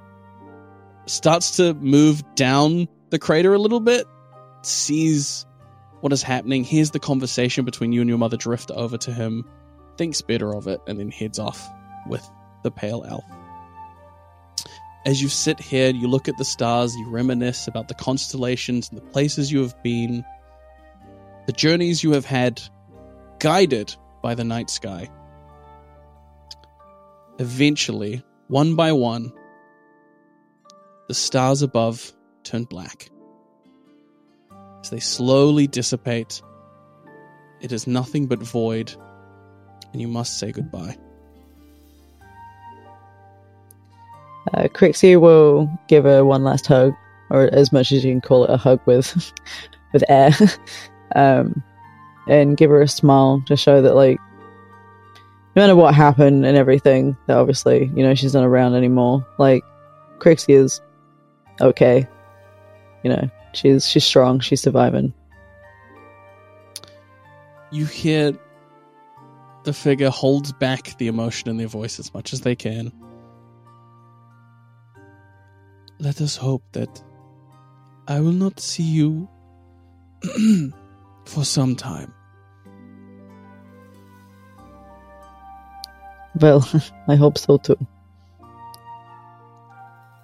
[1.06, 4.06] starts to move down the crater a little bit,
[4.62, 5.46] sees
[6.00, 9.48] what is happening, hears the conversation between you and your mother drift over to him,
[9.96, 11.66] thinks better of it, and then heads off
[12.08, 12.28] with
[12.62, 13.24] the pale elf.
[15.06, 18.98] As you sit here, you look at the stars, you reminisce about the constellations and
[18.98, 20.24] the places you have been,
[21.46, 22.62] the journeys you have had,
[23.38, 25.10] guided by the night sky.
[27.38, 29.32] Eventually, one by one,
[31.08, 33.10] the stars above turn black.
[34.80, 36.42] As they slowly dissipate,
[37.60, 38.94] it is nothing but void,
[39.92, 40.96] and you must say goodbye.
[44.52, 46.92] Uh, Crixie will give her one last hug,
[47.30, 49.32] or as much as you can call it a hug with
[49.92, 50.32] with air,
[51.16, 51.62] um,
[52.28, 54.18] and give her a smile to show that like
[55.56, 59.26] no matter what happened and everything, that obviously you know she's not around anymore.
[59.38, 59.64] Like
[60.18, 60.80] Crixie is
[61.60, 62.06] okay,
[63.02, 65.12] you know she's she's strong, she's surviving.
[67.70, 68.32] You hear
[69.64, 72.92] the figure holds back the emotion in their voice as much as they can.
[75.98, 77.02] Let us hope that
[78.06, 79.28] I will not see you
[81.24, 82.12] for some time.
[86.40, 86.68] Well,
[87.08, 87.86] I hope so too.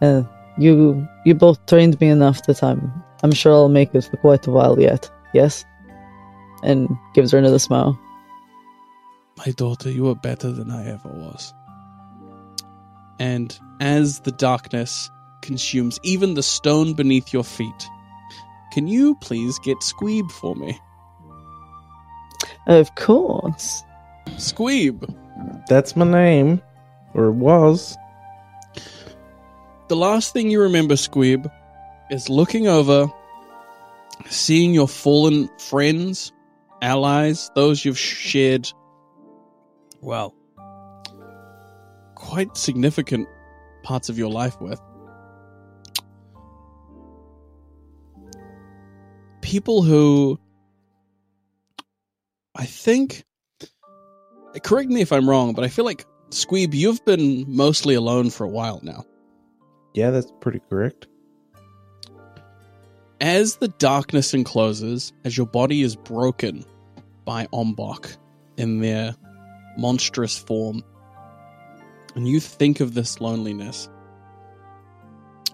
[0.03, 0.23] Uh,
[0.59, 2.93] you you both trained me enough that I'm
[3.23, 5.11] I'm sure I'll make it for quite a while yet.
[5.33, 5.65] Yes,
[6.63, 7.99] and gives her another smile.
[9.39, 11.55] My daughter, you are better than I ever was.
[13.19, 15.11] And as the darkness
[15.43, 17.89] consumes even the stone beneath your feet,
[18.73, 20.79] can you please get Squeeb for me?
[22.67, 23.83] Of course.
[24.37, 25.15] Squeeb!
[25.69, 26.61] That's my name,
[27.15, 27.97] or was.
[29.91, 31.51] The last thing you remember, Squeeb,
[32.13, 33.09] is looking over,
[34.27, 36.31] seeing your fallen friends,
[36.81, 38.73] allies, those you've shared,
[40.01, 40.33] well,
[42.15, 43.27] quite significant
[43.83, 44.81] parts of your life with.
[49.41, 50.39] People who
[52.55, 53.25] I think
[54.63, 58.45] correct me if I'm wrong, but I feel like Squeeb, you've been mostly alone for
[58.45, 59.05] a while now.
[59.95, 61.07] Yeah, that's pretty correct.
[63.21, 66.65] As the darkness encloses, as your body is broken
[67.25, 68.17] by Ombok
[68.57, 69.15] in their
[69.77, 70.83] monstrous form,
[72.15, 73.89] and you think of this loneliness,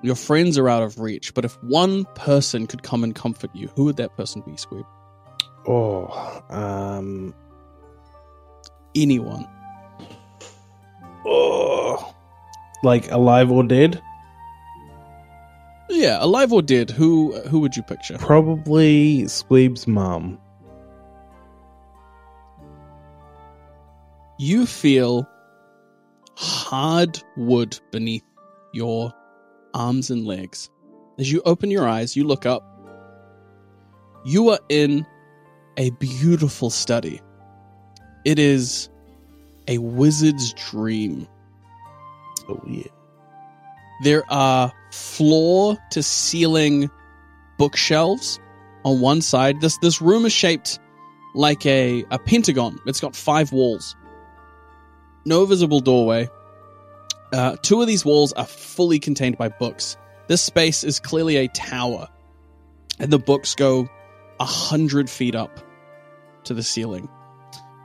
[0.03, 3.69] your friends are out of reach, but if one person could come and comfort you,
[3.75, 4.87] who would that person be, Squeeb?
[5.67, 7.35] Oh, um,
[8.95, 9.49] Anyone.
[11.27, 12.15] oh,
[12.85, 14.01] like alive or dead?
[15.89, 18.19] Yeah, alive or dead, who who would you picture?
[18.19, 20.39] Probably Squeeb's mom.
[24.39, 25.29] you feel
[26.37, 28.25] hard wood beneath
[28.73, 29.13] your
[29.75, 30.71] arms and legs.
[31.19, 32.63] As you open your eyes, you look up.
[34.25, 35.07] You are in
[35.77, 37.23] a beautiful study.
[38.25, 38.91] It is
[39.69, 41.27] a wizard's dream.
[42.49, 42.89] Oh yeah.
[44.03, 46.91] There are floor to ceiling
[47.59, 48.39] bookshelves
[48.85, 49.61] on one side.
[49.61, 50.79] This this room is shaped
[51.35, 52.79] like a, a pentagon.
[52.87, 53.95] It's got five walls.
[55.25, 56.31] No visible doorway.
[57.33, 59.97] Uh, two of these walls are fully contained by books.
[60.29, 62.09] This space is clearly a tower,
[62.99, 63.89] and the books go
[64.41, 65.61] a hundred feet up
[66.45, 67.09] to the ceiling.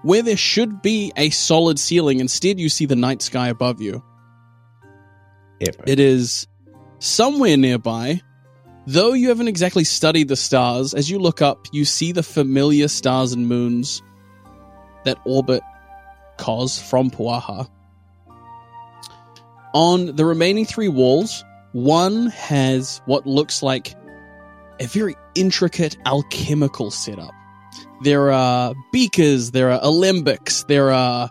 [0.03, 4.03] Where there should be a solid ceiling, instead you see the night sky above you.
[5.59, 5.83] Epic.
[5.85, 6.47] It is
[7.01, 8.21] somewhere nearby.
[8.87, 12.87] Though you haven't exactly studied the stars, as you look up, you see the familiar
[12.87, 14.01] stars and moons
[15.03, 15.61] that orbit
[16.37, 17.69] Kos from Puaha.
[19.73, 21.43] On the remaining three walls,
[21.73, 23.95] one has what looks like
[24.79, 27.31] a very intricate alchemical setup.
[28.03, 31.29] There are beakers, there are alembics, there are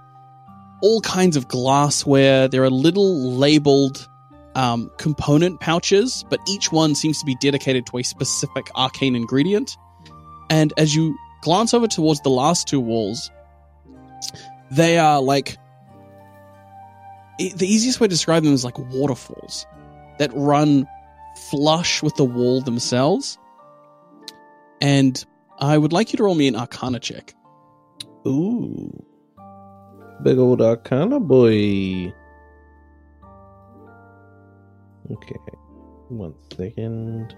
[0.83, 4.09] all kinds of glassware, there are little labeled
[4.55, 9.77] um, component pouches, but each one seems to be dedicated to a specific arcane ingredient.
[10.49, 13.31] And as you glance over towards the last two walls,
[14.71, 15.57] they are like
[17.39, 19.67] the easiest way to describe them is like waterfalls
[20.19, 20.87] that run
[21.51, 23.39] flush with the wall themselves.
[24.81, 25.25] And
[25.59, 27.35] I would like you to roll me an Arcana check.
[28.27, 29.05] Ooh.
[30.23, 32.13] Big old Arcana boy.
[35.11, 35.37] Okay.
[36.09, 37.35] One second.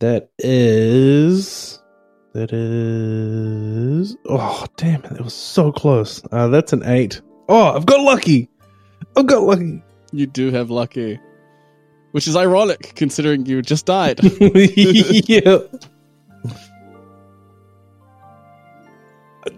[0.00, 1.80] That is.
[2.34, 4.16] That is.
[4.28, 5.10] Oh, damn it.
[5.10, 6.22] That was so close.
[6.30, 7.20] Uh, that's an eight.
[7.48, 8.50] Oh, I've got lucky.
[9.16, 9.82] I've got lucky.
[10.12, 11.18] You do have lucky,
[12.12, 14.20] which is ironic considering you just died.
[14.54, 15.58] yeah.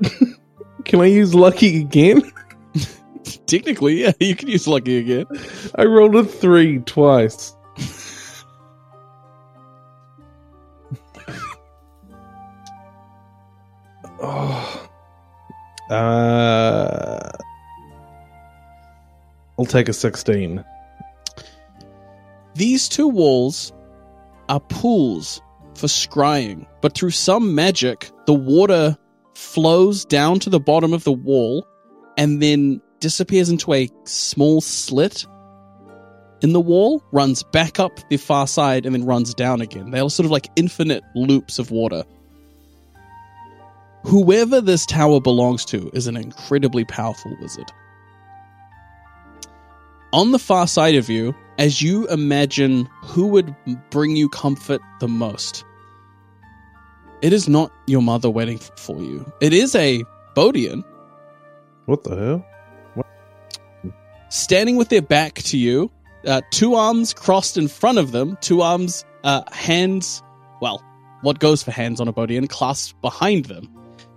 [0.84, 2.22] Can I use lucky again?
[3.46, 5.26] Technically, yeah, you can use lucky again.
[5.74, 7.54] I rolled a three twice.
[14.20, 14.84] oh.
[15.90, 17.32] Uh,
[19.58, 20.62] I'll take a 16.
[22.54, 23.72] These two walls
[24.50, 25.40] are pools
[25.74, 28.98] for scrying, but through some magic, the water
[29.34, 31.66] flows down to the bottom of the wall
[32.18, 35.26] and then disappears into a small slit
[36.40, 39.90] in the wall, runs back up the far side, and then runs down again.
[39.90, 42.04] They are all sort of like infinite loops of water.
[44.04, 47.70] Whoever this tower belongs to is an incredibly powerful wizard.
[50.12, 53.54] On the far side of you, as you imagine who would
[53.90, 55.64] bring you comfort the most,
[57.20, 59.30] it is not your mother waiting for you.
[59.40, 60.04] It is a
[60.36, 60.84] Bodian
[61.86, 62.46] What the hell?
[64.28, 65.90] Standing with their back to you,
[66.26, 70.22] uh, two arms crossed in front of them, two arms, uh, hands,
[70.60, 70.82] well,
[71.22, 73.68] what goes for hands on a Bodian, clasped behind them.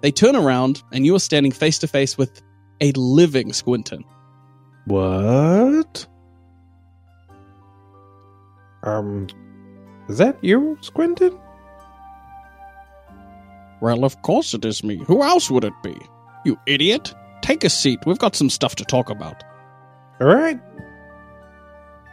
[0.01, 2.41] They turn around, and you are standing face to face with
[2.82, 4.03] a living Squinton.
[4.86, 6.07] What?
[8.84, 9.28] Um,
[10.09, 11.39] is that you, Squinton?
[13.80, 15.03] Well, of course it is me.
[15.05, 15.95] Who else would it be?
[16.45, 17.14] You idiot.
[17.41, 17.99] Take a seat.
[18.05, 19.43] We've got some stuff to talk about.
[20.22, 20.59] All right.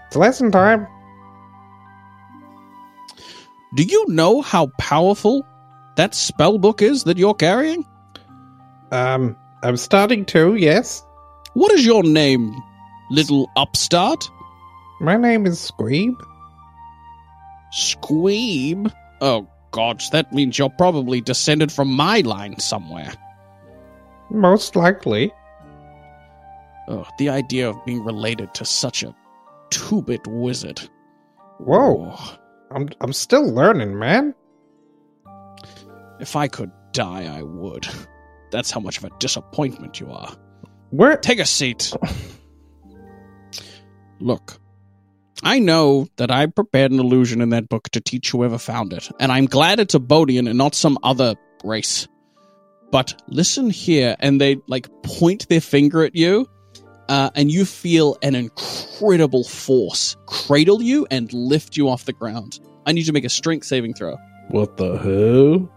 [0.06, 0.86] It's lesson time.
[3.74, 5.46] Do you know how powerful
[5.96, 7.84] that spell book is that you're carrying?
[8.90, 11.04] Um, I'm starting to, yes.
[11.52, 12.56] What is your name,
[13.10, 14.24] little upstart?
[15.00, 16.14] My name is Squeeb.
[17.74, 18.90] Squeeb?
[19.20, 23.12] Oh, gods, that means you're probably descended from my line somewhere.
[24.30, 25.30] Most likely.
[26.88, 29.14] Oh, the idea of being related to such a
[29.70, 30.80] two bit wizard.
[31.58, 32.12] Whoa.
[32.12, 32.36] Oh,
[32.70, 34.34] I'm I'm still learning, man.
[36.20, 37.86] if I could die, I would.
[38.50, 40.34] That's how much of a disappointment you are.
[40.90, 41.92] Where Take a seat.
[44.20, 44.58] Look,
[45.42, 49.10] I know that I prepared an illusion in that book to teach whoever found it,
[49.20, 52.08] and I'm glad it's a Bodian and not some other race.
[52.90, 56.48] But listen here, and they like point their finger at you,
[57.08, 62.60] uh, and you feel an incredible force cradle you and lift you off the ground.
[62.86, 64.16] I need you to make a strength saving throw.
[64.48, 65.68] What the hell?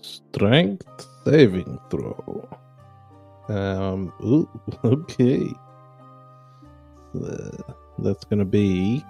[0.00, 2.48] Strength saving throw.
[3.48, 4.12] Um.
[4.22, 4.48] Ooh.
[4.84, 5.46] Okay.
[7.14, 7.50] Uh,
[7.98, 9.04] that's gonna be.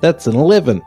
[0.00, 0.80] That's an eleven.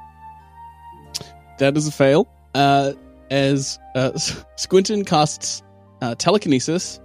[1.59, 2.27] That is a fail.
[2.53, 2.93] Uh,
[3.29, 4.11] as uh,
[4.57, 5.63] Squinton casts
[6.01, 6.99] uh, telekinesis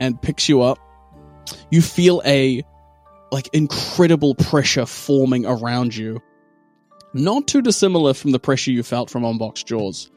[0.00, 0.78] and picks you up,
[1.70, 2.64] you feel a
[3.32, 6.20] like incredible pressure forming around you.
[7.14, 10.10] Not too dissimilar from the pressure you felt from Ombok's Jaws,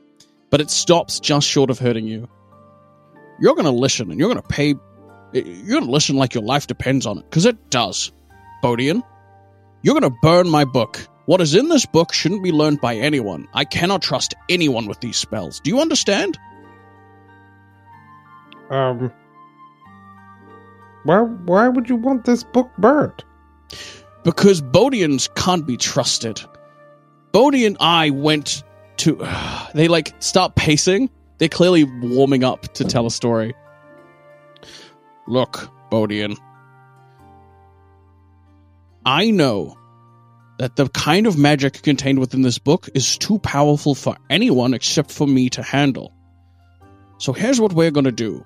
[0.49, 2.27] but it stops just short of hurting you.
[3.39, 4.75] You're going to listen and you're going to pay
[5.33, 8.11] You're gonna listen like your life depends on it, because it does.
[8.63, 9.01] Bodian,
[9.81, 11.07] you're gonna burn my book.
[11.25, 13.47] What is in this book shouldn't be learned by anyone.
[13.53, 15.61] I cannot trust anyone with these spells.
[15.61, 16.37] Do you understand?
[18.69, 19.11] Um.
[21.03, 21.21] Why?
[21.21, 23.23] Why would you want this book burnt?
[24.23, 26.41] Because Bodians can't be trusted.
[27.31, 28.63] Bodhi and I went
[28.97, 29.15] to.
[29.73, 31.09] they like start pacing.
[31.37, 33.53] They're clearly warming up to tell a story.
[35.27, 36.37] Look, Bodian.
[39.05, 39.77] I know
[40.63, 45.11] that the kind of magic contained within this book is too powerful for anyone except
[45.11, 46.13] for me to handle.
[47.17, 48.45] So here's what we're gonna do.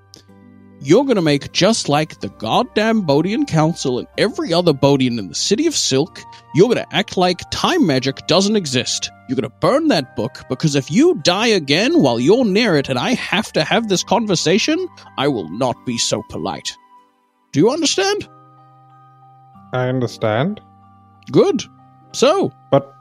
[0.82, 5.36] You're gonna make just like the goddamn Bodian Council and every other Bodian in the
[5.36, 6.20] City of Silk.
[6.56, 9.12] You're gonna act like time magic doesn't exist.
[9.30, 12.98] You're gonna burn that book because if you die again while you're near it and
[12.98, 14.88] I have to have this conversation,
[15.20, 16.76] I will not be so polite.
[17.52, 18.28] Do you understand?
[19.72, 20.62] I understand.
[21.32, 21.62] Good.
[22.14, 22.94] So, But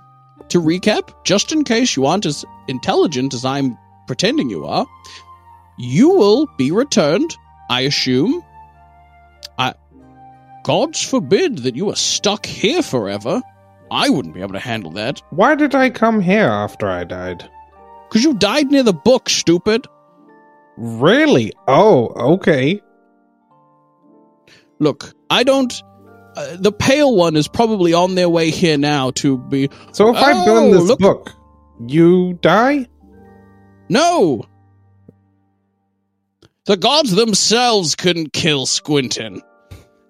[0.48, 4.86] to recap, just in case you aren't as intelligent as I'm pretending you are,
[5.78, 7.36] you will be returned,
[7.70, 8.42] I assume.
[9.59, 9.74] I
[10.64, 13.40] Gods forbid that you are stuck here forever.
[13.90, 15.22] I wouldn't be able to handle that.
[15.30, 17.48] why did I come here after I died?
[18.09, 19.86] Because you died near the book, stupid.
[20.76, 21.52] Really?
[21.68, 22.80] Oh, okay.
[24.78, 25.72] Look, I don't.
[26.37, 29.70] Uh, the pale one is probably on their way here now to be.
[29.93, 31.32] So if I Oh, burn this look- book,
[31.87, 32.87] you die?
[33.89, 34.45] No!
[36.66, 39.41] The gods themselves couldn't kill Squinton.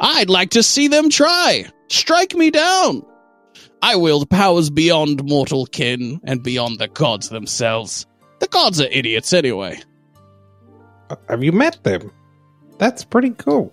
[0.01, 1.67] I'd like to see them try.
[1.89, 3.03] Strike me down.
[3.83, 8.07] I wield powers beyond mortal kin and beyond the gods themselves.
[8.41, 9.81] The gods are idiots anyway.
[11.11, 12.11] Uh, Have you met them?
[12.79, 13.73] That's pretty cool.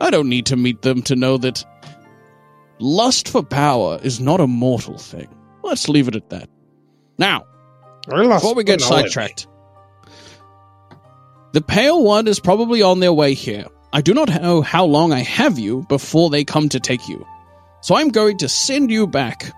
[0.00, 1.64] I don't need to meet them to know that
[2.78, 5.28] lust for power is not a mortal thing.
[5.62, 6.48] Let's leave it at that.
[7.18, 7.44] Now,
[8.40, 9.46] Before we get sidetracked,
[11.52, 13.66] the pale one is probably on their way here.
[13.92, 17.24] I do not know how long I have you before they come to take you.
[17.80, 19.52] So I'm going to send you back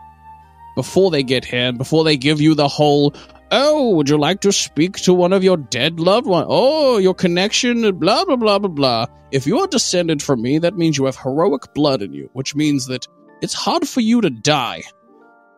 [0.74, 3.14] before they get here and before they give you the whole
[3.52, 6.46] Oh, would you like to speak to one of your dead loved ones?
[6.48, 9.06] Oh, your connection, blah, blah, blah, blah, blah.
[9.30, 12.56] If you are descended from me, that means you have heroic blood in you, which
[12.56, 13.06] means that
[13.42, 14.82] it's hard for you to die.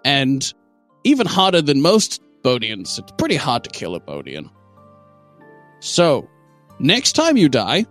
[0.04, 0.52] And
[1.04, 4.50] even harder than most Bodians, it's pretty hard to kill a Bodian.
[5.80, 6.28] So,
[6.78, 7.86] next time you die,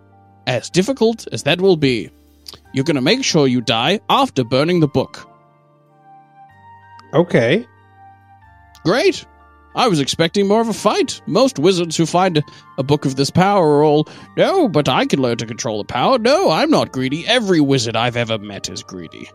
[0.46, 2.10] as difficult as that will be,
[2.72, 5.26] you're going to make sure you die after burning the book.
[7.14, 7.66] Okay.
[8.84, 9.26] Great!
[9.78, 11.22] I was expecting more of a fight.
[11.26, 12.42] Most wizards who find
[12.78, 15.84] a book of this power are all, no, but I can learn to control the
[15.84, 16.18] power.
[16.18, 17.24] No, I'm not greedy.
[17.28, 19.30] Every wizard I've ever met is greedy.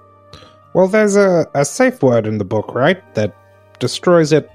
[0.74, 3.02] Well, there's a, a safe word in the book, right?
[3.16, 3.34] That
[3.80, 4.52] destroys it.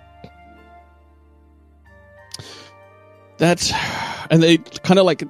[3.38, 3.72] That's.
[4.30, 5.22] And they kind of like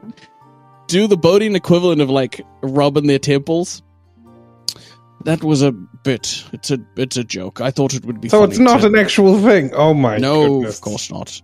[0.88, 3.80] do the Bodian equivalent of like rubbing their temples.
[5.24, 6.44] That was a bit.
[6.52, 7.60] It's a it's a joke.
[7.60, 8.28] I thought it would be.
[8.28, 9.70] So it's not to- an actual thing.
[9.74, 10.76] Oh my no, goodness.
[10.76, 11.42] of course not.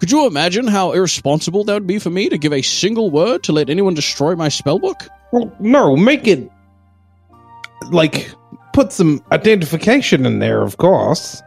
[0.00, 3.42] Could you imagine how irresponsible that would be for me to give a single word
[3.44, 5.08] to let anyone destroy my spellbook?
[5.32, 6.50] Well, no, make it
[7.90, 8.30] like
[8.74, 11.42] put some identification in there, of course.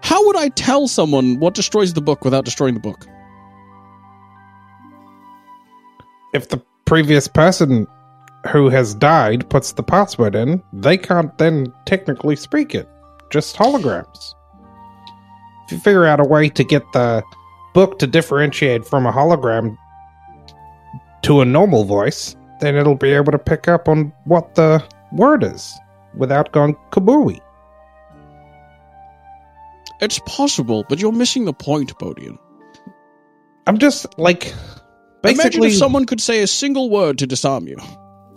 [0.00, 3.06] How would I tell someone what destroys the book without destroying the book?
[6.32, 7.86] If the previous person
[8.50, 12.88] who has died puts the password in, they can't then technically speak it.
[13.30, 14.34] Just holograms.
[15.66, 17.22] If you figure out a way to get the
[17.74, 19.76] book to differentiate from a hologram
[21.22, 24.82] to a normal voice, then it'll be able to pick up on what the
[25.12, 25.78] word is
[26.16, 27.40] without going kabooey.
[30.00, 32.38] It's possible, but you're missing the point, Bodian.
[33.66, 34.54] I'm just like
[35.24, 37.76] Imagine if someone could say a single word to disarm you.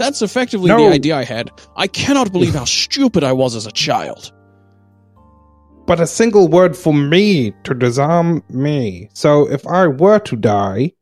[0.01, 0.77] That's effectively No.
[0.89, 1.51] the idea I had.
[1.75, 4.31] I cannot believe how stupid I was as a child.
[5.87, 9.09] but a single word for me to disarm me.
[9.13, 10.93] So if I were to die,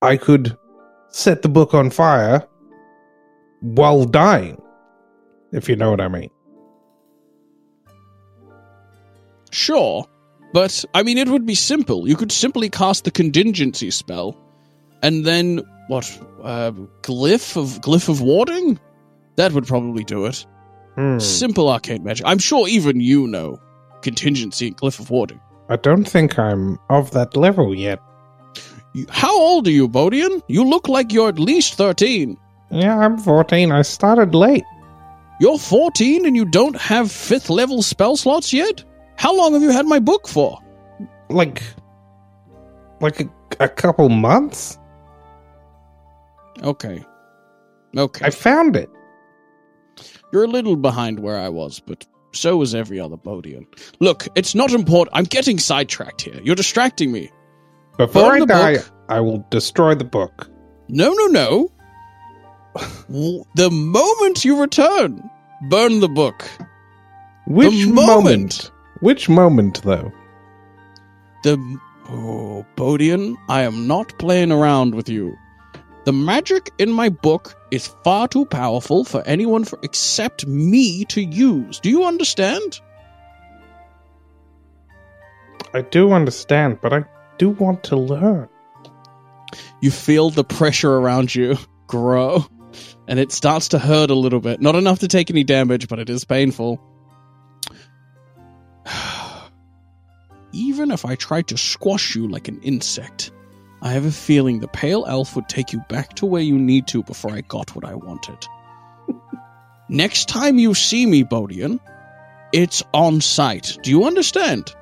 [0.00, 0.56] I could
[1.08, 2.46] set the book on fire
[3.60, 4.60] while dying.
[5.52, 6.30] If you know what I mean.
[9.50, 10.06] Sure,
[10.52, 12.08] but I mean, it would be simple.
[12.08, 14.36] You could simply cast the contingency spell,
[15.02, 15.60] and then
[15.92, 16.06] what?
[16.42, 16.72] Uh,
[17.02, 18.78] glyph of glyph of warding.
[19.36, 20.46] That would probably do it.
[20.96, 21.18] Hmm.
[21.18, 22.26] Simple arcane magic.
[22.26, 23.58] I'm sure even you know
[24.02, 25.40] contingency and glyph of warding.
[25.68, 27.98] I don't think I'm of that level yet.
[28.94, 30.42] You- How old are you, Bodian?
[30.48, 32.36] You look like you're at least 13.
[32.70, 33.72] Yeah, I'm 14.
[33.72, 34.64] I started late.
[35.40, 38.84] You're 14 and you don't have fifth level spell slots yet?
[39.16, 40.58] How long have you had my book for?
[41.30, 41.62] Like,
[43.00, 43.28] like a,
[43.60, 44.78] a couple months.
[46.62, 47.04] Okay.
[47.96, 48.26] Okay.
[48.26, 48.90] I found it.
[50.32, 53.66] You're a little behind where I was, but so was every other Bodian.
[54.00, 55.16] Look, it's not important.
[55.16, 56.40] I'm getting sidetracked here.
[56.42, 57.30] You're distracting me.
[57.98, 58.90] Before Burn I die, book.
[59.08, 60.48] I will destroy the book.
[60.88, 61.72] No, no, no.
[63.54, 65.22] The moment you return,
[65.68, 66.48] burn the book.
[67.46, 67.96] Which moment.
[67.96, 68.70] moment?
[69.00, 70.10] Which moment, though?
[71.42, 71.58] The
[72.08, 75.36] oh, Bodian, I am not playing around with you.
[76.04, 81.22] The magic in my book is far too powerful for anyone for, except me to
[81.22, 81.78] use.
[81.78, 82.80] Do you understand?
[85.72, 87.04] I do understand, but I
[87.38, 88.48] do want to learn.
[89.80, 92.44] You feel the pressure around you grow,
[93.06, 94.60] and it starts to hurt a little bit.
[94.60, 96.80] Not enough to take any damage, but it is painful.
[100.52, 103.30] Even if I tried to squash you like an insect,
[103.82, 106.86] I have a feeling the pale elf would take you back to where you need
[106.88, 108.46] to before I got what I wanted.
[109.88, 111.80] Next time you see me, Bodian,
[112.52, 113.76] it's on sight.
[113.82, 114.72] Do you understand?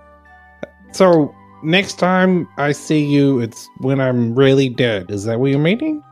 [0.93, 5.11] So, next time I see you, it's when I'm really dead.
[5.11, 6.03] Is that what you're meaning?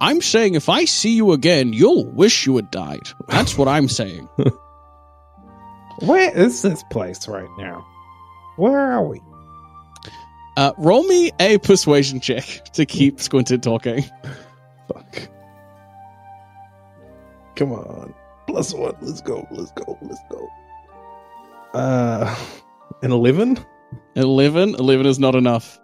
[0.00, 3.08] I'm saying if I see you again, you'll wish you had died.
[3.28, 4.28] That's what I'm saying.
[6.00, 7.86] Where is this place right now?
[8.56, 9.20] Where are we?
[10.56, 14.04] Uh, roll me a persuasion check to keep Squinton talking.
[14.88, 15.28] Fuck.
[17.56, 18.14] Come on.
[18.46, 18.94] Plus one.
[19.00, 19.46] Let's go.
[19.50, 19.98] Let's go.
[20.02, 20.48] Let's go.
[21.74, 22.36] Uh,
[23.02, 23.64] an 11?
[24.16, 24.74] 11?
[24.74, 25.80] 11 is not enough.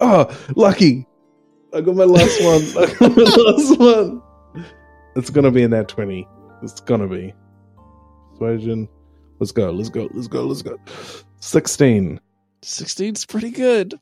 [0.00, 1.06] Oh, lucky.
[1.74, 2.62] I got my last one.
[2.82, 4.22] I got my last one.
[5.16, 6.26] It's going to be in that 20.
[6.62, 7.34] It's going to be.
[8.30, 8.88] Persuasion.
[9.38, 9.70] Let's go.
[9.70, 10.08] Let's go.
[10.14, 10.44] Let's go.
[10.44, 10.78] Let's go.
[11.40, 12.20] 16.
[12.62, 13.98] 16's pretty good.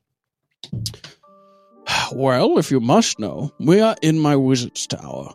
[2.13, 5.33] Well, if you must know, we are in my wizard's tower.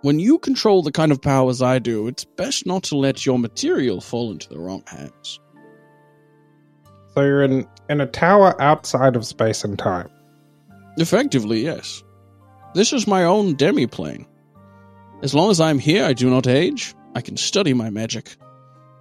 [0.00, 3.38] When you control the kind of powers I do, it's best not to let your
[3.38, 5.40] material fall into the wrong hands.
[7.14, 10.08] So you're in in a tower outside of space and time.
[10.98, 12.02] Effectively, yes.
[12.74, 14.26] This is my own demi-plane.
[15.22, 16.94] As long as I'm here, I do not age.
[17.14, 18.36] I can study my magic.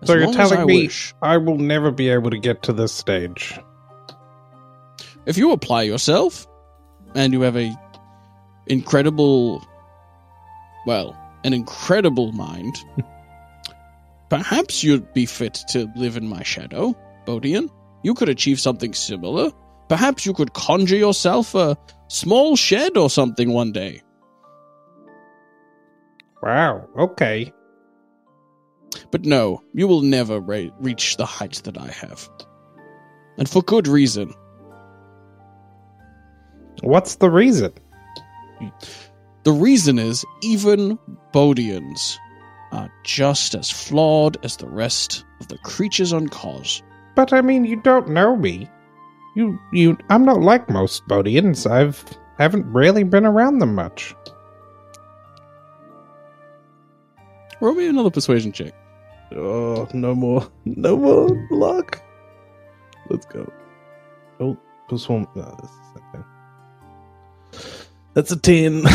[0.02, 1.14] As So you're telling I me wish.
[1.22, 3.58] I will never be able to get to this stage.
[5.26, 6.48] if you apply yourself
[7.16, 7.72] and you have a
[8.68, 9.64] incredible
[10.86, 12.76] well an incredible mind
[14.30, 17.70] perhaps you'd be fit to live in my shadow bodian
[18.04, 19.52] you could achieve something similar
[19.88, 21.78] perhaps you could conjure yourself a
[22.08, 24.02] small shed or something one day
[26.43, 26.88] Wow.
[27.00, 27.52] Okay.
[29.12, 32.30] But no you will never re- reach the height that i have
[33.38, 34.34] and for good reason
[36.82, 37.74] What's the reason?
[39.43, 41.00] The reason is even
[41.32, 42.17] Bodians
[42.72, 46.82] are just as flawed as the rest of the creatures on Koz.
[47.16, 48.70] But I mean, you don't know me.
[49.36, 49.97] You, you.
[50.09, 51.66] I'm not like most Bodians.
[51.66, 52.04] I've
[52.38, 54.13] haven't really been around them much.
[57.62, 58.74] Roll me another persuasion check.
[59.34, 60.47] Oh, no more.
[60.66, 62.02] No more luck.
[63.10, 63.52] Let's go.
[64.39, 64.58] Oh,
[64.88, 65.28] plus one.
[65.36, 66.24] No, that's the same thing.
[68.14, 68.84] That's a 10.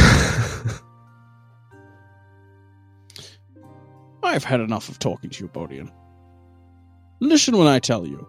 [4.23, 5.90] I've had enough of talking to you, Bodian.
[7.20, 8.27] Listen when I tell you.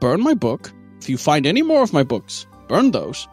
[0.00, 0.72] Burn my book.
[1.00, 3.26] If you find any more of my books, burn those.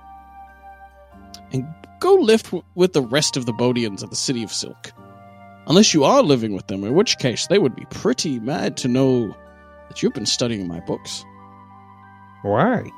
[1.52, 1.66] And
[2.00, 4.92] go live w- with the rest of the Bodians of the City of Silk.
[5.68, 8.88] Unless you are living with them, in which case they would be pretty mad to
[8.88, 9.36] know
[9.90, 11.26] that you've been studying my books.
[12.44, 12.92] Why?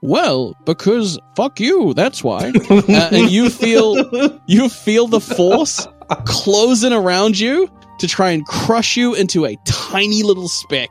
[0.00, 2.52] Well, because fuck you, that's why.
[2.70, 5.86] Uh, and you feel you feel the force
[6.24, 7.68] closing around you
[7.98, 10.90] to try and crush you into a tiny little speck.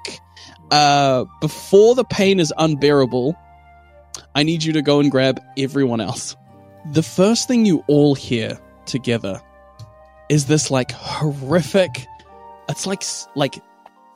[0.72, 3.36] Uh, before the pain is unbearable,
[4.36, 6.36] I need you to go and grab everyone else.
[6.91, 9.41] The first thing you all hear together
[10.30, 12.06] is this like horrific.
[12.69, 13.03] It's like
[13.35, 13.56] like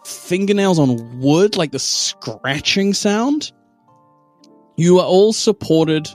[0.06, 3.52] fingernails on wood, like the scratching sound.
[4.78, 6.08] You are all supported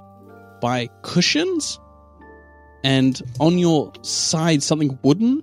[0.61, 1.79] by cushions,
[2.85, 5.43] and on your side, something wooden.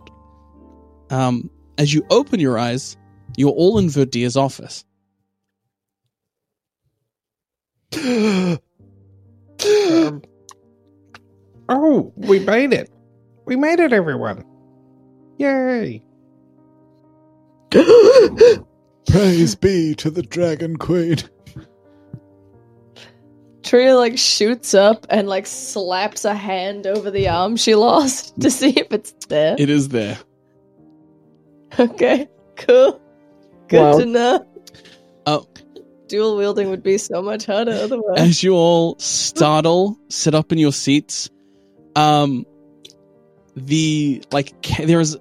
[1.10, 2.98] Um, as you open your eyes,
[3.38, 4.86] you're all in Verdeer's office.
[11.68, 12.92] Oh, we made it.
[13.46, 14.44] We made it, everyone.
[15.38, 16.04] Yay.
[19.08, 21.18] Praise be to the Dragon Queen.
[23.64, 28.52] Tria like shoots up and like slaps a hand over the arm she lost to
[28.52, 29.56] see if it's there.
[29.58, 30.18] It is there.
[31.80, 32.28] Okay,
[32.58, 33.02] cool.
[33.68, 33.98] Good Wow.
[34.00, 34.48] to know.
[35.26, 35.48] Oh.
[36.08, 38.20] Dual wielding would be so much harder otherwise.
[38.20, 41.30] As you all startle, sit up in your seats,
[41.96, 42.46] um,
[43.56, 45.18] the like ca- there is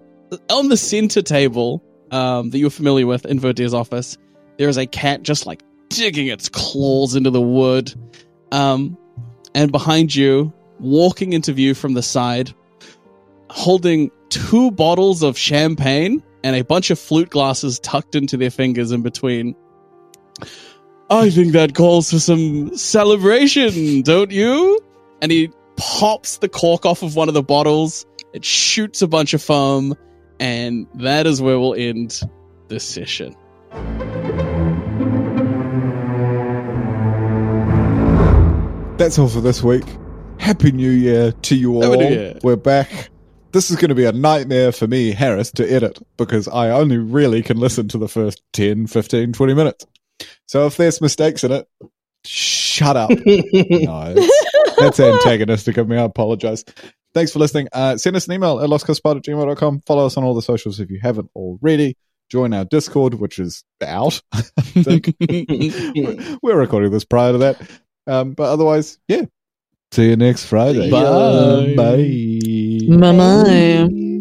[0.50, 4.18] on the center table um, that you're familiar with in Verdir's office.
[4.58, 7.92] There is a cat just like digging its claws into the wood,
[8.52, 8.96] um,
[9.54, 12.52] and behind you, walking into view from the side,
[13.50, 18.92] holding two bottles of champagne and a bunch of flute glasses tucked into their fingers
[18.92, 19.56] in between.
[21.10, 24.80] I think that calls for some celebration, don't you?
[25.22, 28.06] And he pops the cork off of one of the bottles.
[28.34, 29.94] It shoots a bunch of foam,
[30.40, 32.20] and that is where we'll end
[32.66, 33.32] this session.
[38.98, 39.84] That's all for this week.
[40.40, 41.82] Happy New Year to you all.
[41.82, 42.38] Happy New Year.
[42.42, 43.08] We're back.
[43.52, 46.98] This is going to be a nightmare for me, Harris, to edit because I only
[46.98, 49.86] really can listen to the first 10, 15, 20 minutes.
[50.48, 51.68] So if there's mistakes in it,
[52.24, 53.10] shut up.
[53.26, 54.26] no,
[54.76, 55.98] that's antagonistic of me.
[55.98, 56.64] I apologize.
[57.14, 57.68] Thanks for listening.
[57.72, 59.82] Uh, send us an email at lostkozpod at gmail.com.
[59.86, 61.96] Follow us on all the socials if you haven't already.
[62.28, 64.20] Join our Discord, which is out.
[64.74, 65.00] We're,
[66.42, 67.60] we're recording this prior to that.
[68.06, 69.26] Um, but otherwise, yeah.
[69.92, 70.90] See you next Friday.
[70.90, 71.74] Bye.
[71.76, 73.12] Bye.
[73.12, 74.20] Bye bye.